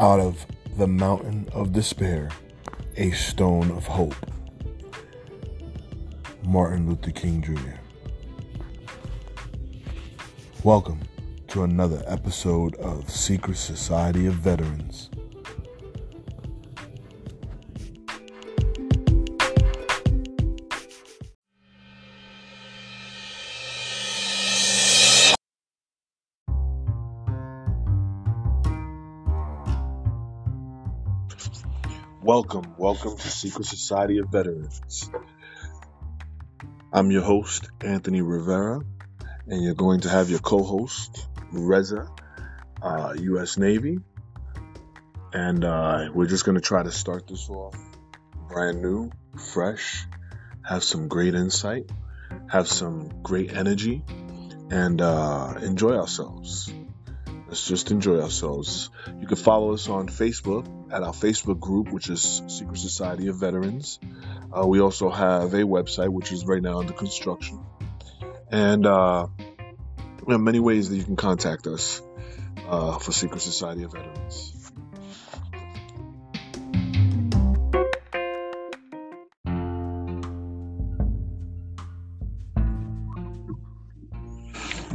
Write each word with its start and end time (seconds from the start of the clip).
out 0.00 0.18
of 0.18 0.46
the 0.78 0.86
mountain 0.86 1.46
of 1.52 1.74
despair 1.74 2.30
a 2.96 3.10
stone 3.10 3.70
of 3.72 3.86
hope. 3.86 4.14
Martin 6.42 6.88
Luther 6.88 7.10
King 7.10 7.42
Jr. 7.42 7.74
Welcome 10.64 11.00
to 11.48 11.64
another 11.64 12.02
episode 12.06 12.76
of 12.76 13.10
Secret 13.10 13.58
Society 13.58 14.24
of 14.24 14.34
Veterans. 14.34 15.10
Welcome, 32.30 32.76
welcome 32.78 33.16
to 33.16 33.28
Secret 33.28 33.66
Society 33.66 34.18
of 34.18 34.28
Veterans. 34.28 35.10
I'm 36.92 37.10
your 37.10 37.22
host, 37.22 37.68
Anthony 37.80 38.22
Rivera, 38.22 38.82
and 39.48 39.64
you're 39.64 39.74
going 39.74 40.02
to 40.02 40.08
have 40.08 40.30
your 40.30 40.38
co 40.38 40.62
host, 40.62 41.26
Reza, 41.50 42.08
uh, 42.80 43.14
U.S. 43.18 43.56
Navy. 43.56 43.98
And 45.32 45.64
uh, 45.64 46.10
we're 46.14 46.28
just 46.28 46.44
going 46.44 46.54
to 46.54 46.60
try 46.60 46.84
to 46.84 46.92
start 46.92 47.26
this 47.26 47.50
off 47.50 47.74
brand 48.48 48.80
new, 48.80 49.10
fresh, 49.52 50.06
have 50.64 50.84
some 50.84 51.08
great 51.08 51.34
insight, 51.34 51.90
have 52.48 52.68
some 52.68 53.08
great 53.24 53.52
energy, 53.52 54.04
and 54.70 55.00
uh, 55.00 55.54
enjoy 55.62 55.96
ourselves. 55.96 56.72
Let's 57.50 57.66
just 57.66 57.90
enjoy 57.90 58.20
ourselves. 58.20 58.90
You 59.20 59.26
can 59.26 59.36
follow 59.36 59.74
us 59.74 59.88
on 59.88 60.06
Facebook 60.06 60.68
at 60.92 61.02
our 61.02 61.12
Facebook 61.12 61.58
group, 61.58 61.90
which 61.90 62.08
is 62.08 62.42
Secret 62.46 62.78
Society 62.78 63.26
of 63.26 63.40
Veterans. 63.40 63.98
Uh, 64.56 64.68
we 64.68 64.78
also 64.78 65.10
have 65.10 65.52
a 65.52 65.62
website, 65.62 66.10
which 66.10 66.30
is 66.30 66.46
right 66.46 66.62
now 66.62 66.78
under 66.78 66.92
construction. 66.92 67.58
And 68.52 68.86
uh, 68.86 69.26
there 70.28 70.36
are 70.36 70.38
many 70.38 70.60
ways 70.60 70.90
that 70.90 70.96
you 70.96 71.02
can 71.02 71.16
contact 71.16 71.66
us 71.66 72.00
uh, 72.68 72.98
for 72.98 73.10
Secret 73.10 73.40
Society 73.40 73.82
of 73.82 73.94
Veterans. 73.94 74.59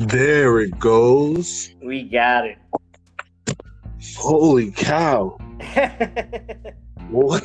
There 0.07 0.59
it 0.59 0.77
goes. 0.79 1.73
We 1.81 2.03
got 2.03 2.45
it. 2.45 2.57
Holy 4.17 4.71
cow. 4.71 5.37
What? 7.09 7.43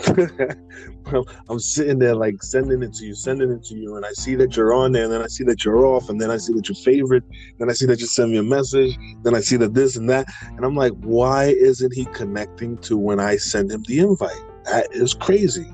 well, 1.12 1.28
I'm 1.48 1.60
sitting 1.60 1.98
there 1.98 2.14
like 2.14 2.42
sending 2.42 2.82
it 2.82 2.94
to 2.94 3.04
you, 3.04 3.14
sending 3.14 3.50
it 3.50 3.62
to 3.64 3.74
you, 3.74 3.96
and 3.96 4.06
I 4.06 4.12
see 4.12 4.34
that 4.36 4.56
you're 4.56 4.72
on 4.72 4.92
there, 4.92 5.04
and 5.04 5.12
then 5.12 5.20
I 5.20 5.26
see 5.26 5.44
that 5.44 5.64
you're 5.64 5.84
off, 5.84 6.08
and 6.08 6.18
then 6.20 6.30
I 6.30 6.38
see 6.38 6.54
that 6.54 6.66
you're 6.68 6.76
favorite, 6.76 7.24
then 7.58 7.68
I 7.68 7.74
see 7.74 7.84
that 7.86 8.00
you 8.00 8.06
send 8.06 8.32
me 8.32 8.38
a 8.38 8.42
message, 8.42 8.96
then 9.22 9.34
I 9.34 9.40
see 9.40 9.56
that 9.58 9.74
this 9.74 9.96
and 9.96 10.08
that, 10.08 10.32
and 10.56 10.64
I'm 10.64 10.74
like, 10.74 10.92
why 11.02 11.48
isn't 11.48 11.94
he 11.94 12.06
connecting 12.06 12.78
to 12.78 12.96
when 12.96 13.20
I 13.20 13.36
send 13.36 13.70
him 13.70 13.82
the 13.86 14.00
invite? 14.00 14.42
That 14.64 14.88
is 14.92 15.12
crazy. 15.12 15.70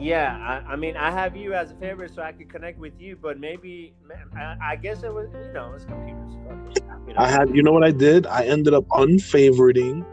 Yeah, 0.00 0.62
I, 0.66 0.72
I 0.72 0.76
mean, 0.76 0.96
I 0.96 1.10
have 1.10 1.36
you 1.36 1.54
as 1.54 1.70
a 1.70 1.74
favorite, 1.76 2.14
so 2.14 2.22
I 2.22 2.32
could 2.32 2.50
connect 2.50 2.78
with 2.78 2.98
you. 2.98 3.16
But 3.20 3.38
maybe, 3.38 3.94
man, 4.06 4.30
I, 4.36 4.72
I 4.72 4.76
guess 4.76 5.02
it 5.02 5.12
was, 5.12 5.28
you 5.32 5.52
know, 5.52 5.72
it's 5.74 5.84
computers. 5.84 6.32
You 7.06 7.14
know? 7.14 7.20
I 7.20 7.28
had, 7.28 7.54
you 7.54 7.62
know 7.62 7.72
what 7.72 7.84
I 7.84 7.90
did? 7.90 8.26
I 8.26 8.44
ended 8.44 8.74
up 8.74 8.86
unfavoriting 8.88 10.04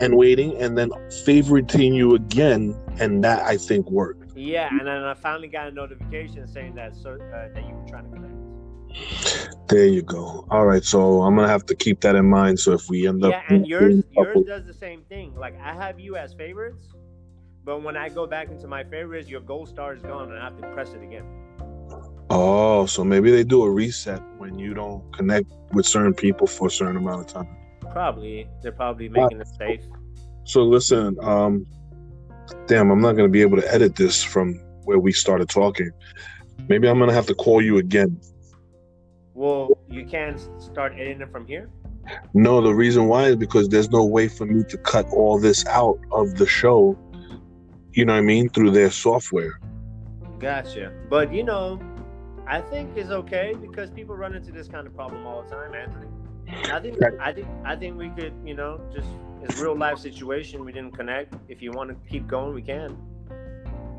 and 0.00 0.16
waiting, 0.16 0.56
and 0.56 0.76
then 0.78 0.90
favoriting 1.26 1.94
you 1.94 2.14
again, 2.14 2.74
and 2.98 3.22
that 3.22 3.42
I 3.42 3.56
think 3.56 3.90
worked. 3.90 4.32
yeah, 4.34 4.68
and 4.70 4.86
then 4.86 5.04
I 5.04 5.14
finally 5.14 5.48
got 5.48 5.68
a 5.68 5.72
notification 5.72 6.46
saying 6.48 6.74
that 6.76 6.96
so 6.96 7.12
uh, 7.12 7.48
that 7.54 7.62
you 7.68 7.74
were 7.74 7.88
trying 7.88 8.04
to 8.04 8.10
connect. 8.10 8.34
There 9.68 9.86
you 9.86 10.02
go. 10.02 10.44
All 10.50 10.66
right, 10.66 10.82
so 10.82 11.22
I'm 11.22 11.36
gonna 11.36 11.48
have 11.48 11.66
to 11.66 11.76
keep 11.76 12.00
that 12.00 12.16
in 12.16 12.28
mind. 12.28 12.58
So 12.58 12.72
if 12.72 12.88
we 12.88 13.06
end 13.06 13.24
up, 13.24 13.30
Yeah, 13.30 13.42
and 13.48 13.66
yours 13.66 14.02
yours 14.10 14.38
does 14.46 14.64
the 14.64 14.74
same 14.74 15.02
thing. 15.02 15.34
Like 15.36 15.58
I 15.60 15.74
have 15.74 16.00
you 16.00 16.16
as 16.16 16.34
favorites, 16.34 16.88
but 17.64 17.82
when 17.82 17.96
I 17.96 18.08
go 18.08 18.26
back 18.26 18.50
into 18.50 18.66
my 18.66 18.84
favorites, 18.84 19.28
your 19.28 19.40
gold 19.40 19.68
star 19.68 19.94
is 19.94 20.02
gone, 20.02 20.30
and 20.30 20.38
I 20.38 20.44
have 20.44 20.56
to 20.60 20.66
press 20.72 20.92
it 20.92 21.02
again. 21.02 21.24
Oh, 22.30 22.86
so 22.86 23.04
maybe 23.04 23.30
they 23.30 23.42
do 23.42 23.62
a 23.62 23.70
reset 23.70 24.22
when 24.38 24.58
you 24.58 24.72
don't 24.72 25.02
connect 25.12 25.50
with 25.72 25.84
certain 25.84 26.14
people 26.14 26.46
for 26.46 26.68
a 26.68 26.70
certain 26.70 26.96
amount 26.96 27.22
of 27.22 27.26
time. 27.26 27.56
Probably 27.90 28.48
they're 28.62 28.72
probably 28.72 29.08
making 29.08 29.40
it 29.40 29.48
safe. 29.58 29.80
So 30.44 30.62
listen, 30.62 31.16
um, 31.22 31.66
damn, 32.66 32.90
I'm 32.90 33.00
not 33.00 33.12
gonna 33.12 33.28
be 33.28 33.42
able 33.42 33.60
to 33.60 33.74
edit 33.74 33.96
this 33.96 34.22
from 34.22 34.54
where 34.84 34.98
we 34.98 35.12
started 35.12 35.48
talking. 35.48 35.90
Maybe 36.68 36.88
I'm 36.88 36.98
gonna 36.98 37.12
have 37.12 37.26
to 37.26 37.34
call 37.34 37.60
you 37.60 37.78
again. 37.78 38.20
Well, 39.34 39.70
you 39.88 40.06
can 40.06 40.38
start 40.60 40.92
editing 40.92 41.22
it 41.22 41.32
from 41.32 41.46
here. 41.46 41.68
No, 42.32 42.60
the 42.60 42.74
reason 42.74 43.06
why 43.06 43.26
is 43.26 43.36
because 43.36 43.68
there's 43.68 43.90
no 43.90 44.04
way 44.04 44.28
for 44.28 44.46
me 44.46 44.62
to 44.64 44.78
cut 44.78 45.06
all 45.12 45.38
this 45.38 45.66
out 45.66 45.98
of 46.12 46.36
the 46.36 46.46
show. 46.46 46.96
You 47.92 48.04
know 48.04 48.12
what 48.12 48.18
I 48.18 48.22
mean? 48.22 48.48
Through 48.48 48.70
their 48.70 48.90
software. 48.90 49.60
Gotcha. 50.38 50.92
But 51.08 51.32
you 51.32 51.42
know, 51.42 51.80
I 52.46 52.60
think 52.60 52.96
it's 52.96 53.10
okay 53.10 53.54
because 53.60 53.90
people 53.90 54.16
run 54.16 54.34
into 54.34 54.52
this 54.52 54.68
kind 54.68 54.86
of 54.86 54.94
problem 54.94 55.26
all 55.26 55.42
the 55.42 55.50
time, 55.50 55.74
Anthony. 55.74 56.06
I 56.72 56.80
think 56.80 56.98
I 57.20 57.32
think 57.32 57.46
I 57.64 57.76
think 57.76 57.96
we 57.96 58.10
could, 58.10 58.32
you 58.44 58.54
know, 58.54 58.80
just 58.92 59.08
it's 59.42 59.58
real 59.60 59.76
life 59.76 59.98
situation. 59.98 60.64
We 60.64 60.72
didn't 60.72 60.96
connect. 60.96 61.34
If 61.48 61.62
you 61.62 61.72
want 61.72 61.90
to 61.90 62.10
keep 62.10 62.26
going, 62.26 62.54
we 62.54 62.62
can. 62.62 62.96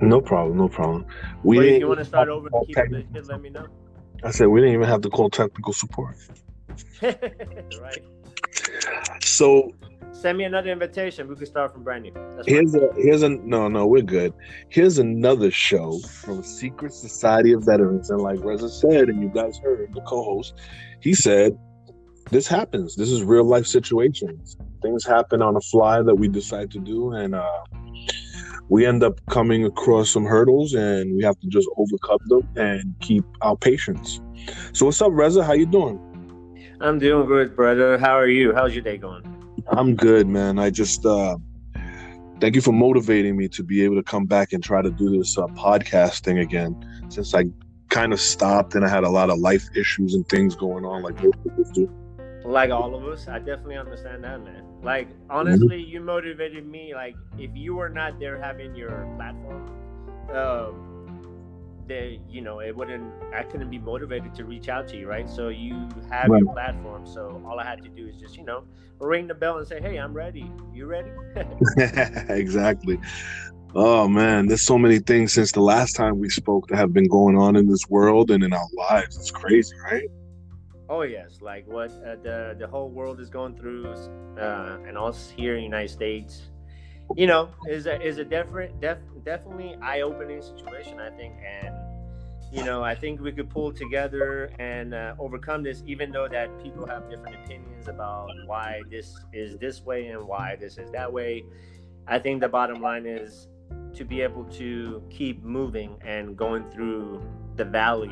No 0.02 0.20
problem, 0.20 0.58
no 0.58 0.68
problem. 0.68 1.06
We 1.44 1.58
but 1.58 1.66
if 1.66 1.70
didn't 1.70 1.80
you 1.82 1.88
want 1.88 2.00
to 2.00 2.06
start 2.06 2.28
over 2.30 2.50
and 2.52 2.68
keep 2.68 2.78
it 2.78 3.26
let 3.28 3.42
me 3.42 3.50
know. 3.50 3.68
I 4.24 4.32
said 4.32 4.48
we 4.48 4.62
didn't 4.62 4.76
even 4.76 4.88
have 4.88 5.02
to 5.02 5.10
call 5.10 5.30
technical 5.30 5.74
support. 5.74 6.16
right. 7.02 8.04
So 9.22 9.72
Send 10.22 10.38
me 10.38 10.44
another 10.44 10.72
invitation. 10.72 11.28
We 11.28 11.36
can 11.36 11.48
start 11.48 11.74
from 11.74 11.84
brand 11.84 12.04
new. 12.04 12.12
That's 12.36 12.48
Here's 12.48 12.76
a 12.76 12.90
here's 12.96 13.24
a 13.24 13.30
no 13.30 13.68
no 13.68 13.88
we're 13.88 14.04
good. 14.04 14.34
Here's 14.70 15.00
another 15.00 15.50
show 15.50 15.98
from 15.98 16.44
Secret 16.44 16.94
Society 16.94 17.54
of 17.54 17.66
Veterans, 17.66 18.12
and 18.12 18.22
like 18.22 18.40
Reza 18.44 18.70
said, 18.70 19.10
and 19.10 19.20
you 19.20 19.30
guys 19.30 19.58
heard 19.64 19.92
the 19.96 20.02
co-host, 20.02 20.54
he 21.00 21.16
said, 21.16 21.58
"This 22.30 22.46
happens. 22.46 22.96
This 22.96 23.10
is 23.10 23.24
real 23.24 23.46
life 23.46 23.66
situations. 23.66 24.58
Things 24.84 25.04
happen 25.04 25.42
on 25.42 25.56
a 25.56 25.62
fly 25.62 26.04
that 26.04 26.14
we 26.14 26.28
decide 26.28 26.70
to 26.72 26.80
do, 26.80 27.14
and 27.14 27.34
uh, 27.34 27.64
we 28.70 28.86
end 28.86 29.04
up 29.04 29.20
coming 29.32 29.66
across 29.66 30.12
some 30.12 30.26
hurdles, 30.26 30.76
and 30.76 31.16
we 31.16 31.24
have 31.24 31.40
to 31.40 31.48
just 31.48 31.68
overcome 31.78 32.20
them 32.28 32.48
and 32.58 32.94
keep 33.00 33.26
our 33.42 33.58
patience." 33.58 34.22
So 34.74 34.86
what's 34.86 35.02
up, 35.02 35.14
Reza? 35.14 35.44
How 35.44 35.54
you 35.54 35.66
doing? 35.66 36.11
I'm 36.82 36.98
doing 36.98 37.28
good, 37.28 37.56
brother. 37.56 38.00
How 38.00 38.18
are 38.18 38.28
you? 38.28 38.56
How's 38.56 38.74
your 38.74 38.84
day 38.84 38.98
going? 38.98 39.24
I'm 39.68 39.96
good, 39.96 40.28
man. 40.28 40.58
I 40.58 40.72
just 40.72 41.06
uh 41.06 41.38
thank 42.40 42.56
you 42.56 42.62
for 42.62 42.72
motivating 42.72 43.38
me 43.38 43.48
to 43.50 43.64
be 43.64 43.84
able 43.84 43.96
to 43.98 44.04
come 44.04 44.26
back 44.26 44.52
and 44.52 44.64
try 44.64 44.82
to 44.82 44.90
do 44.90 45.16
this 45.16 45.38
uh, 45.38 45.46
podcast 45.48 46.22
thing 46.22 46.40
again. 46.40 46.76
Since 47.10 47.36
I 47.36 47.46
kind 47.90 48.14
of 48.14 48.20
stopped 48.20 48.74
and 48.74 48.84
I 48.84 48.90
had 48.90 49.04
a 49.04 49.10
lot 49.10 49.30
of 49.30 49.38
life 49.38 49.70
issues 49.76 50.16
and 50.16 50.28
things 50.28 50.56
going 50.56 50.84
on, 50.84 51.04
like 51.04 51.24
most 51.24 51.38
people 51.44 51.64
do. 51.72 51.92
Like 52.44 52.72
all 52.72 52.96
of 52.96 53.06
us, 53.06 53.28
I 53.28 53.38
definitely 53.38 53.78
understand 53.78 54.24
that, 54.24 54.44
man. 54.44 54.64
Like 54.82 55.10
honestly, 55.30 55.80
you 55.84 56.02
motivated 56.02 56.66
me. 56.66 56.94
Like 56.96 57.16
if 57.38 57.52
you 57.54 57.76
were 57.76 57.90
not 57.90 58.20
there 58.20 58.42
having 58.42 58.74
your 58.74 59.08
platform, 59.18 59.70
um, 60.34 60.91
they, 61.92 62.22
you 62.30 62.42
know, 62.42 62.60
it 62.60 62.76
wouldn't. 62.76 63.12
I 63.34 63.44
couldn't 63.44 63.70
be 63.70 63.78
motivated 63.78 64.34
to 64.36 64.46
reach 64.46 64.70
out 64.70 64.88
to 64.90 64.98
you, 64.98 65.08
right? 65.08 65.30
So 65.30 65.50
you 65.50 65.90
have 66.10 66.28
Right. 66.30 66.44
your 66.44 66.54
platform. 66.54 67.06
So 67.06 67.42
all 67.46 67.60
I 67.60 67.66
had 67.66 67.84
to 67.84 67.90
do 67.90 68.08
is 68.08 68.16
just, 68.16 68.38
you 68.38 68.46
know, 68.46 68.64
ring 69.00 69.28
the 69.28 69.34
bell 69.34 69.58
and 69.58 69.68
say, 69.68 69.82
"Hey, 69.82 69.98
I'm 69.98 70.14
ready. 70.14 70.50
You 70.74 70.86
ready?" 70.86 71.12
exactly. 72.30 72.98
Oh 73.76 74.08
man, 74.08 74.48
there's 74.48 74.66
so 74.66 74.78
many 74.78 75.00
things 75.00 75.34
since 75.34 75.52
the 75.52 75.62
last 75.62 75.94
time 75.94 76.20
we 76.20 76.30
spoke 76.30 76.68
that 76.68 76.78
have 76.78 76.94
been 76.94 77.08
going 77.08 77.38
on 77.38 77.56
in 77.56 77.68
this 77.68 77.88
world 77.90 78.32
and 78.32 78.44
in 78.44 78.54
our 78.54 78.68
lives. 78.78 79.16
It's 79.18 79.32
crazy, 79.32 79.74
right? 79.92 80.04
Oh 80.90 81.04
yes, 81.04 81.40
like 81.42 81.66
what 81.68 81.92
uh, 82.06 82.16
the 82.22 82.56
the 82.60 82.68
whole 82.68 82.90
world 82.90 83.20
is 83.22 83.30
going 83.30 83.56
through, 83.56 83.88
uh, 84.38 84.78
and 84.88 84.98
us 84.98 85.30
here 85.30 85.54
in 85.54 85.60
the 85.60 85.64
United 85.64 85.90
States, 85.90 86.50
you 87.16 87.28
know, 87.28 87.50
is 87.70 87.86
a 87.88 88.02
is 88.02 88.18
a 88.18 88.26
different, 88.26 88.82
def, 88.82 88.98
definitely 89.24 89.78
eye 89.82 90.02
opening 90.02 90.42
situation. 90.42 91.00
I 91.00 91.10
think, 91.12 91.34
and 91.46 91.74
you 92.52 92.64
know, 92.64 92.84
I 92.84 92.96
think 92.96 93.22
we 93.22 93.32
could 93.32 93.50
pull 93.50 93.72
together 93.72 94.52
and 94.60 94.94
uh, 94.94 95.16
overcome 95.18 95.64
this, 95.64 95.84
even 95.86 96.12
though 96.12 96.28
that 96.28 96.62
people 96.62 96.86
have 96.86 97.10
different 97.10 97.36
opinions 97.44 97.88
about 97.88 98.30
why 98.46 98.82
this 98.90 99.16
is 99.32 99.58
this 99.58 99.82
way 99.84 100.08
and 100.08 100.28
why 100.28 100.58
this 100.60 100.78
is 100.78 100.92
that 100.92 101.12
way. 101.12 101.44
I 102.08 102.20
think 102.20 102.42
the 102.42 102.50
bottom 102.50 102.82
line 102.82 103.06
is 103.06 103.48
to 103.94 104.04
be 104.04 104.22
able 104.22 104.44
to 104.46 105.02
keep 105.10 105.44
moving 105.44 105.98
and 106.06 106.38
going 106.38 106.70
through 106.72 107.24
the 107.56 107.66
valley 107.66 108.10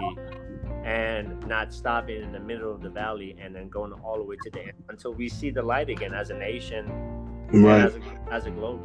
and 0.84 1.46
not 1.48 1.74
stopping 1.74 2.22
in 2.22 2.32
the 2.32 2.40
middle 2.40 2.74
of 2.74 2.82
the 2.82 2.90
valley 2.90 3.36
and 3.42 3.54
then 3.54 3.68
going 3.70 3.92
all 3.92 4.18
the 4.18 4.24
way 4.24 4.36
to 4.44 4.50
the 4.52 4.62
end 4.62 4.74
until 4.88 5.14
we 5.14 5.28
see 5.28 5.50
the 5.50 5.62
light 5.62 5.90
again 5.90 6.14
as 6.14 6.30
a 6.30 6.34
nation 6.34 6.90
Right. 7.52 7.82
as, 7.86 7.96
a, 7.96 8.02
as 8.32 8.46
a 8.46 8.52
globe. 8.52 8.80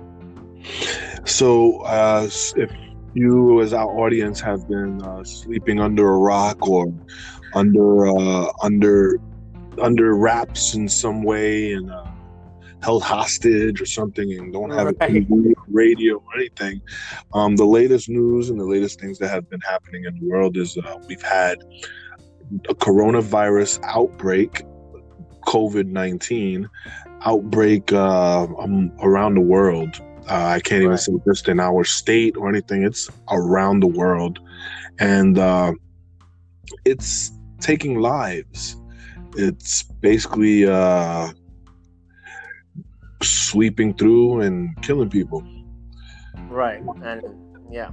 So, 1.26 1.80
uh, 1.82 2.28
if 2.56 2.72
you, 3.14 3.60
as 3.60 3.72
our 3.72 3.88
audience, 3.88 4.40
have 4.40 4.66
been 4.68 5.00
uh, 5.02 5.22
sleeping 5.24 5.80
under 5.80 6.08
a 6.12 6.18
rock 6.18 6.68
or 6.68 6.92
under 7.54 8.06
uh, 8.06 8.46
under 8.62 9.18
under 9.82 10.14
wraps 10.14 10.74
in 10.74 10.88
some 10.88 11.22
way 11.22 11.72
and 11.72 11.90
uh, 11.90 12.04
held 12.82 13.02
hostage 13.02 13.80
or 13.80 13.86
something, 13.86 14.32
and 14.32 14.52
don't 14.52 14.70
have 14.70 14.86
Right. 14.86 14.96
a 15.00 15.06
TV, 15.06 15.50
or 15.56 15.64
radio, 15.70 16.16
or 16.16 16.36
anything, 16.36 16.80
um, 17.32 17.56
the 17.56 17.64
latest 17.64 18.08
news 18.08 18.50
and 18.50 18.60
the 18.60 18.64
latest 18.64 19.00
things 19.00 19.18
that 19.18 19.28
have 19.28 19.48
been 19.50 19.60
happening 19.60 20.04
in 20.04 20.18
the 20.20 20.28
world 20.28 20.56
is 20.56 20.76
uh, 20.76 20.96
we've 21.08 21.22
had 21.22 21.58
a 22.68 22.74
coronavirus 22.74 23.80
outbreak, 23.84 24.62
COVID 25.46 25.86
nineteen 25.86 26.68
outbreak 27.24 27.92
uh, 27.92 28.46
um, 28.58 28.92
around 29.00 29.34
the 29.34 29.40
world. 29.40 30.00
Uh, 30.28 30.46
I 30.56 30.60
can't 30.60 30.82
even 30.82 30.98
say 30.98 31.12
just 31.26 31.48
in 31.48 31.60
our 31.60 31.84
state 31.84 32.36
or 32.36 32.48
anything. 32.48 32.84
It's 32.84 33.10
around 33.30 33.80
the 33.80 33.86
world, 33.86 34.38
and 34.98 35.38
uh, 35.38 35.72
it's 36.84 37.30
taking 37.60 38.00
lives. 38.00 38.76
It's 39.36 39.82
basically 39.82 40.66
uh, 40.66 41.32
sweeping 43.22 43.94
through 43.94 44.40
and 44.42 44.80
killing 44.82 45.10
people, 45.10 45.44
Right. 46.54 46.82
And 47.02 47.22
yeah. 47.70 47.90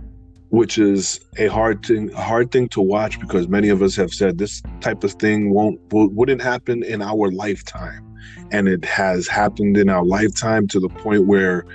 which 0.50 0.78
is 0.78 1.20
a 1.38 1.48
hard 1.48 1.84
thing. 1.84 2.10
Hard 2.12 2.52
thing 2.52 2.70
to 2.70 2.82
watch 2.82 3.20
because 3.20 3.48
many 3.48 3.70
of 3.70 3.82
us 3.82 3.96
have 3.96 4.14
said 4.14 4.38
this 4.38 4.62
type 4.82 5.04
of 5.04 5.14
thing 5.14 5.52
won't 5.52 5.80
wouldn't 5.92 6.42
happen 6.42 6.84
in 6.84 7.02
our 7.02 7.32
lifetime, 7.32 8.06
and 8.52 8.68
it 8.68 8.86
has 8.86 9.28
happened 9.28 9.78
in 9.78 9.90
our 9.90 10.06
lifetime 10.06 10.68
to 10.68 10.80
the 10.80 10.90
point 10.90 11.26
where 11.26 11.66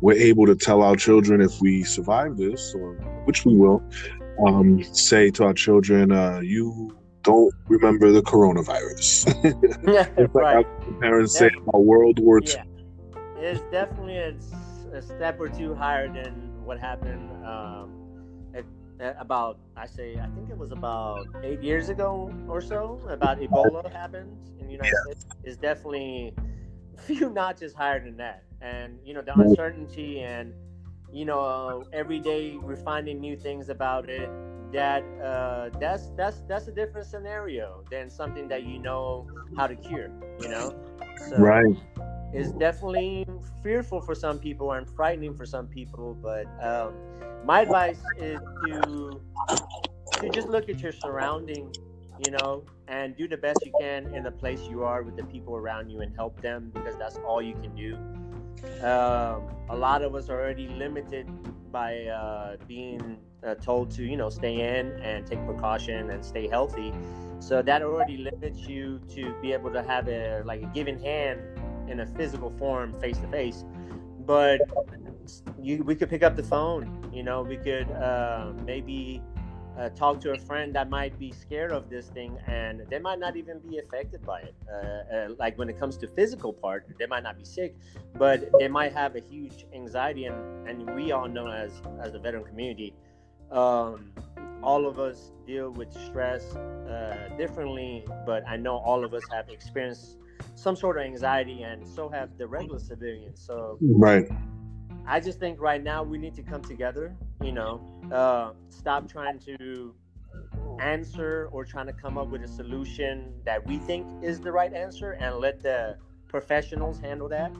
we're 0.00 0.14
able 0.14 0.46
to 0.46 0.54
tell 0.54 0.82
our 0.82 0.96
children 0.96 1.40
if 1.40 1.60
we 1.60 1.82
survive 1.84 2.36
this, 2.36 2.74
or 2.74 2.94
which 3.24 3.44
we 3.44 3.56
will, 3.56 3.82
um, 4.46 4.82
say 4.94 5.30
to 5.32 5.44
our 5.44 5.54
children, 5.54 6.12
uh, 6.12 6.40
"You 6.40 6.96
don't 7.22 7.54
remember 7.68 8.12
the 8.12 8.22
coronavirus." 8.22 9.26
It's 10.18 10.34
like 10.34 10.66
right. 10.66 11.00
parents 11.00 11.38
say 11.38 11.50
about 11.56 11.84
World 11.84 12.18
War 12.18 12.40
II. 12.40 12.54
Yeah. 12.54 12.64
It's 13.38 13.60
definitely 13.70 14.16
a, 14.16 14.34
a 14.92 15.02
step 15.02 15.38
or 15.40 15.48
two 15.48 15.74
higher 15.74 16.12
than 16.12 16.46
what 16.64 16.78
happened 16.78 17.30
um, 17.46 17.90
at, 18.54 18.64
at 18.98 19.16
about, 19.20 19.58
I 19.76 19.86
say, 19.86 20.18
I 20.18 20.26
think 20.34 20.50
it 20.50 20.58
was 20.58 20.72
about 20.72 21.26
eight 21.42 21.62
years 21.62 21.88
ago 21.88 22.34
or 22.48 22.60
so, 22.60 23.00
about 23.08 23.38
Ebola 23.38 23.90
happened 23.92 24.36
in 24.58 24.66
the 24.66 24.72
United 24.72 24.96
States. 25.04 25.26
It's 25.44 25.56
definitely 25.56 26.34
a 26.96 27.00
few 27.02 27.30
notches 27.30 27.72
higher 27.72 28.02
than 28.02 28.16
that. 28.16 28.42
And, 28.60 28.98
you 29.04 29.14
know, 29.14 29.22
the 29.22 29.36
uncertainty 29.38 30.20
and, 30.20 30.54
you 31.10 31.24
know, 31.24 31.86
every 31.92 32.20
day 32.20 32.58
we're 32.58 32.76
finding 32.76 33.20
new 33.20 33.36
things 33.36 33.68
about 33.68 34.08
it. 34.08 34.30
That 34.72 35.04
uh, 35.22 35.70
that's 35.78 36.10
that's 36.16 36.42
that's 36.48 36.66
a 36.68 36.72
different 36.72 37.06
scenario 37.06 37.84
than 37.90 38.10
something 38.10 38.48
that 38.48 38.64
you 38.64 38.78
know 38.78 39.28
how 39.54 39.66
to 39.66 39.76
cure. 39.76 40.10
You 40.38 40.48
know, 40.48 40.74
so, 41.14 41.36
Right. 41.36 41.76
it's 42.32 42.52
definitely 42.52 43.24
fearful 43.62 44.00
for 44.00 44.14
some 44.14 44.38
people 44.38 44.72
and 44.72 44.88
frightening 44.88 45.34
for 45.34 45.44
some 45.46 45.66
people. 45.68 46.14
But 46.14 46.46
um, 46.60 46.94
my 47.42 47.60
advice 47.62 48.10
is 48.16 48.40
to 48.62 49.22
to 50.18 50.30
just 50.30 50.48
look 50.48 50.68
at 50.68 50.82
your 50.82 50.92
surrounding, 50.92 51.72
you 52.16 52.30
know, 52.30 52.64
and 52.88 53.16
do 53.16 53.28
the 53.28 53.36
best 53.36 53.64
you 53.64 53.72
can 53.72 54.06
in 54.14 54.22
the 54.22 54.30
place 54.30 54.68
you 54.68 54.82
are 54.84 55.02
with 55.02 55.16
the 55.16 55.24
people 55.24 55.56
around 55.56 55.90
you 55.90 56.00
and 56.00 56.14
help 56.14 56.40
them 56.40 56.70
because 56.72 56.96
that's 56.96 57.18
all 57.18 57.40
you 57.42 57.54
can 57.54 57.74
do. 57.74 57.96
Um, 58.82 59.42
a 59.68 59.76
lot 59.76 60.02
of 60.02 60.14
us 60.14 60.28
are 60.28 60.40
already 60.40 60.68
limited 60.68 61.26
by 61.72 62.06
uh, 62.06 62.56
being 62.66 63.18
uh, 63.44 63.54
told 63.56 63.90
to, 63.92 64.02
you 64.04 64.16
know, 64.16 64.30
stay 64.30 64.78
in 64.78 64.92
and 65.00 65.26
take 65.26 65.44
precaution 65.46 66.10
and 66.10 66.24
stay 66.24 66.48
healthy. 66.48 66.92
So 67.38 67.62
that 67.62 67.82
already 67.82 68.16
limits 68.16 68.60
you 68.60 69.00
to 69.14 69.34
be 69.42 69.52
able 69.52 69.70
to 69.72 69.82
have 69.82 70.08
a 70.08 70.42
like 70.44 70.62
a 70.62 70.66
giving 70.66 70.98
hand 71.00 71.40
in 71.88 72.00
a 72.00 72.06
physical 72.06 72.50
form, 72.58 72.92
face 73.00 73.18
to 73.18 73.28
face. 73.28 73.64
But 74.20 74.60
you, 75.60 75.82
we 75.84 75.94
could 75.94 76.10
pick 76.10 76.22
up 76.22 76.36
the 76.36 76.42
phone. 76.42 77.10
You 77.12 77.22
know, 77.22 77.42
we 77.42 77.56
could 77.56 77.90
uh, 77.90 78.52
maybe 78.64 79.22
uh, 79.78 79.90
talk 79.90 80.20
to 80.22 80.32
a 80.32 80.38
friend 80.38 80.74
that 80.74 80.88
might 80.88 81.18
be 81.18 81.32
scared 81.32 81.70
of 81.70 81.90
this 81.90 82.08
thing, 82.08 82.38
and 82.48 82.82
they 82.88 82.98
might 82.98 83.18
not 83.18 83.36
even 83.36 83.58
be 83.60 83.78
affected 83.78 84.24
by 84.24 84.40
it. 84.40 84.54
Uh, 84.70 85.14
uh, 85.14 85.28
like 85.38 85.58
when 85.58 85.68
it 85.68 85.78
comes 85.78 85.96
to 85.98 86.08
physical 86.08 86.52
part, 86.52 86.86
they 86.98 87.06
might 87.06 87.22
not 87.22 87.36
be 87.36 87.44
sick, 87.44 87.76
but 88.14 88.48
they 88.58 88.68
might 88.68 88.92
have 88.92 89.16
a 89.16 89.20
huge 89.20 89.66
anxiety, 89.74 90.24
and, 90.24 90.68
and 90.68 90.94
we 90.94 91.12
all 91.12 91.28
know 91.28 91.48
as 91.48 91.82
as 92.02 92.12
the 92.12 92.18
veteran 92.18 92.44
community, 92.44 92.94
um, 93.50 94.12
all 94.62 94.86
of 94.86 94.98
us 94.98 95.32
deal 95.46 95.70
with 95.70 95.92
stress 95.92 96.56
uh, 96.56 97.28
differently. 97.36 98.04
But 98.24 98.44
I 98.48 98.56
know 98.56 98.78
all 98.78 99.04
of 99.04 99.12
us 99.12 99.24
have 99.30 99.48
experienced 99.50 100.16
some 100.54 100.74
sort 100.76 100.96
of 100.96 101.04
anxiety, 101.04 101.62
and 101.62 101.86
so 101.86 102.08
have 102.08 102.38
the 102.38 102.46
regular 102.46 102.78
civilians. 102.78 103.44
So 103.44 103.78
Right. 103.80 104.26
I 105.06 105.20
just 105.20 105.38
think 105.38 105.60
right 105.60 105.82
now 105.82 106.02
we 106.02 106.18
need 106.18 106.34
to 106.34 106.42
come 106.42 106.62
together, 106.62 107.14
you 107.42 107.52
know, 107.52 107.80
uh, 108.12 108.52
stop 108.68 109.08
trying 109.08 109.38
to 109.40 109.94
answer 110.80 111.48
or 111.52 111.64
trying 111.64 111.86
to 111.86 111.92
come 111.92 112.18
up 112.18 112.28
with 112.28 112.42
a 112.42 112.48
solution 112.48 113.32
that 113.44 113.64
we 113.66 113.78
think 113.78 114.06
is 114.22 114.40
the 114.40 114.50
right 114.50 114.72
answer 114.72 115.12
and 115.12 115.36
let 115.36 115.62
the 115.62 115.96
professionals 116.28 116.98
handle 116.98 117.28
that. 117.28 117.52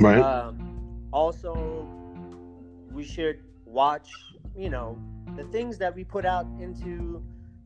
Right. 0.00 0.20
Um, 0.20 1.08
also, 1.12 1.86
we 2.90 3.04
should 3.04 3.40
watch, 3.66 4.08
you 4.56 4.70
know, 4.70 4.98
the 5.36 5.44
things 5.44 5.78
that 5.78 5.94
we 5.94 6.04
put 6.04 6.24
out 6.24 6.46
into 6.58 7.22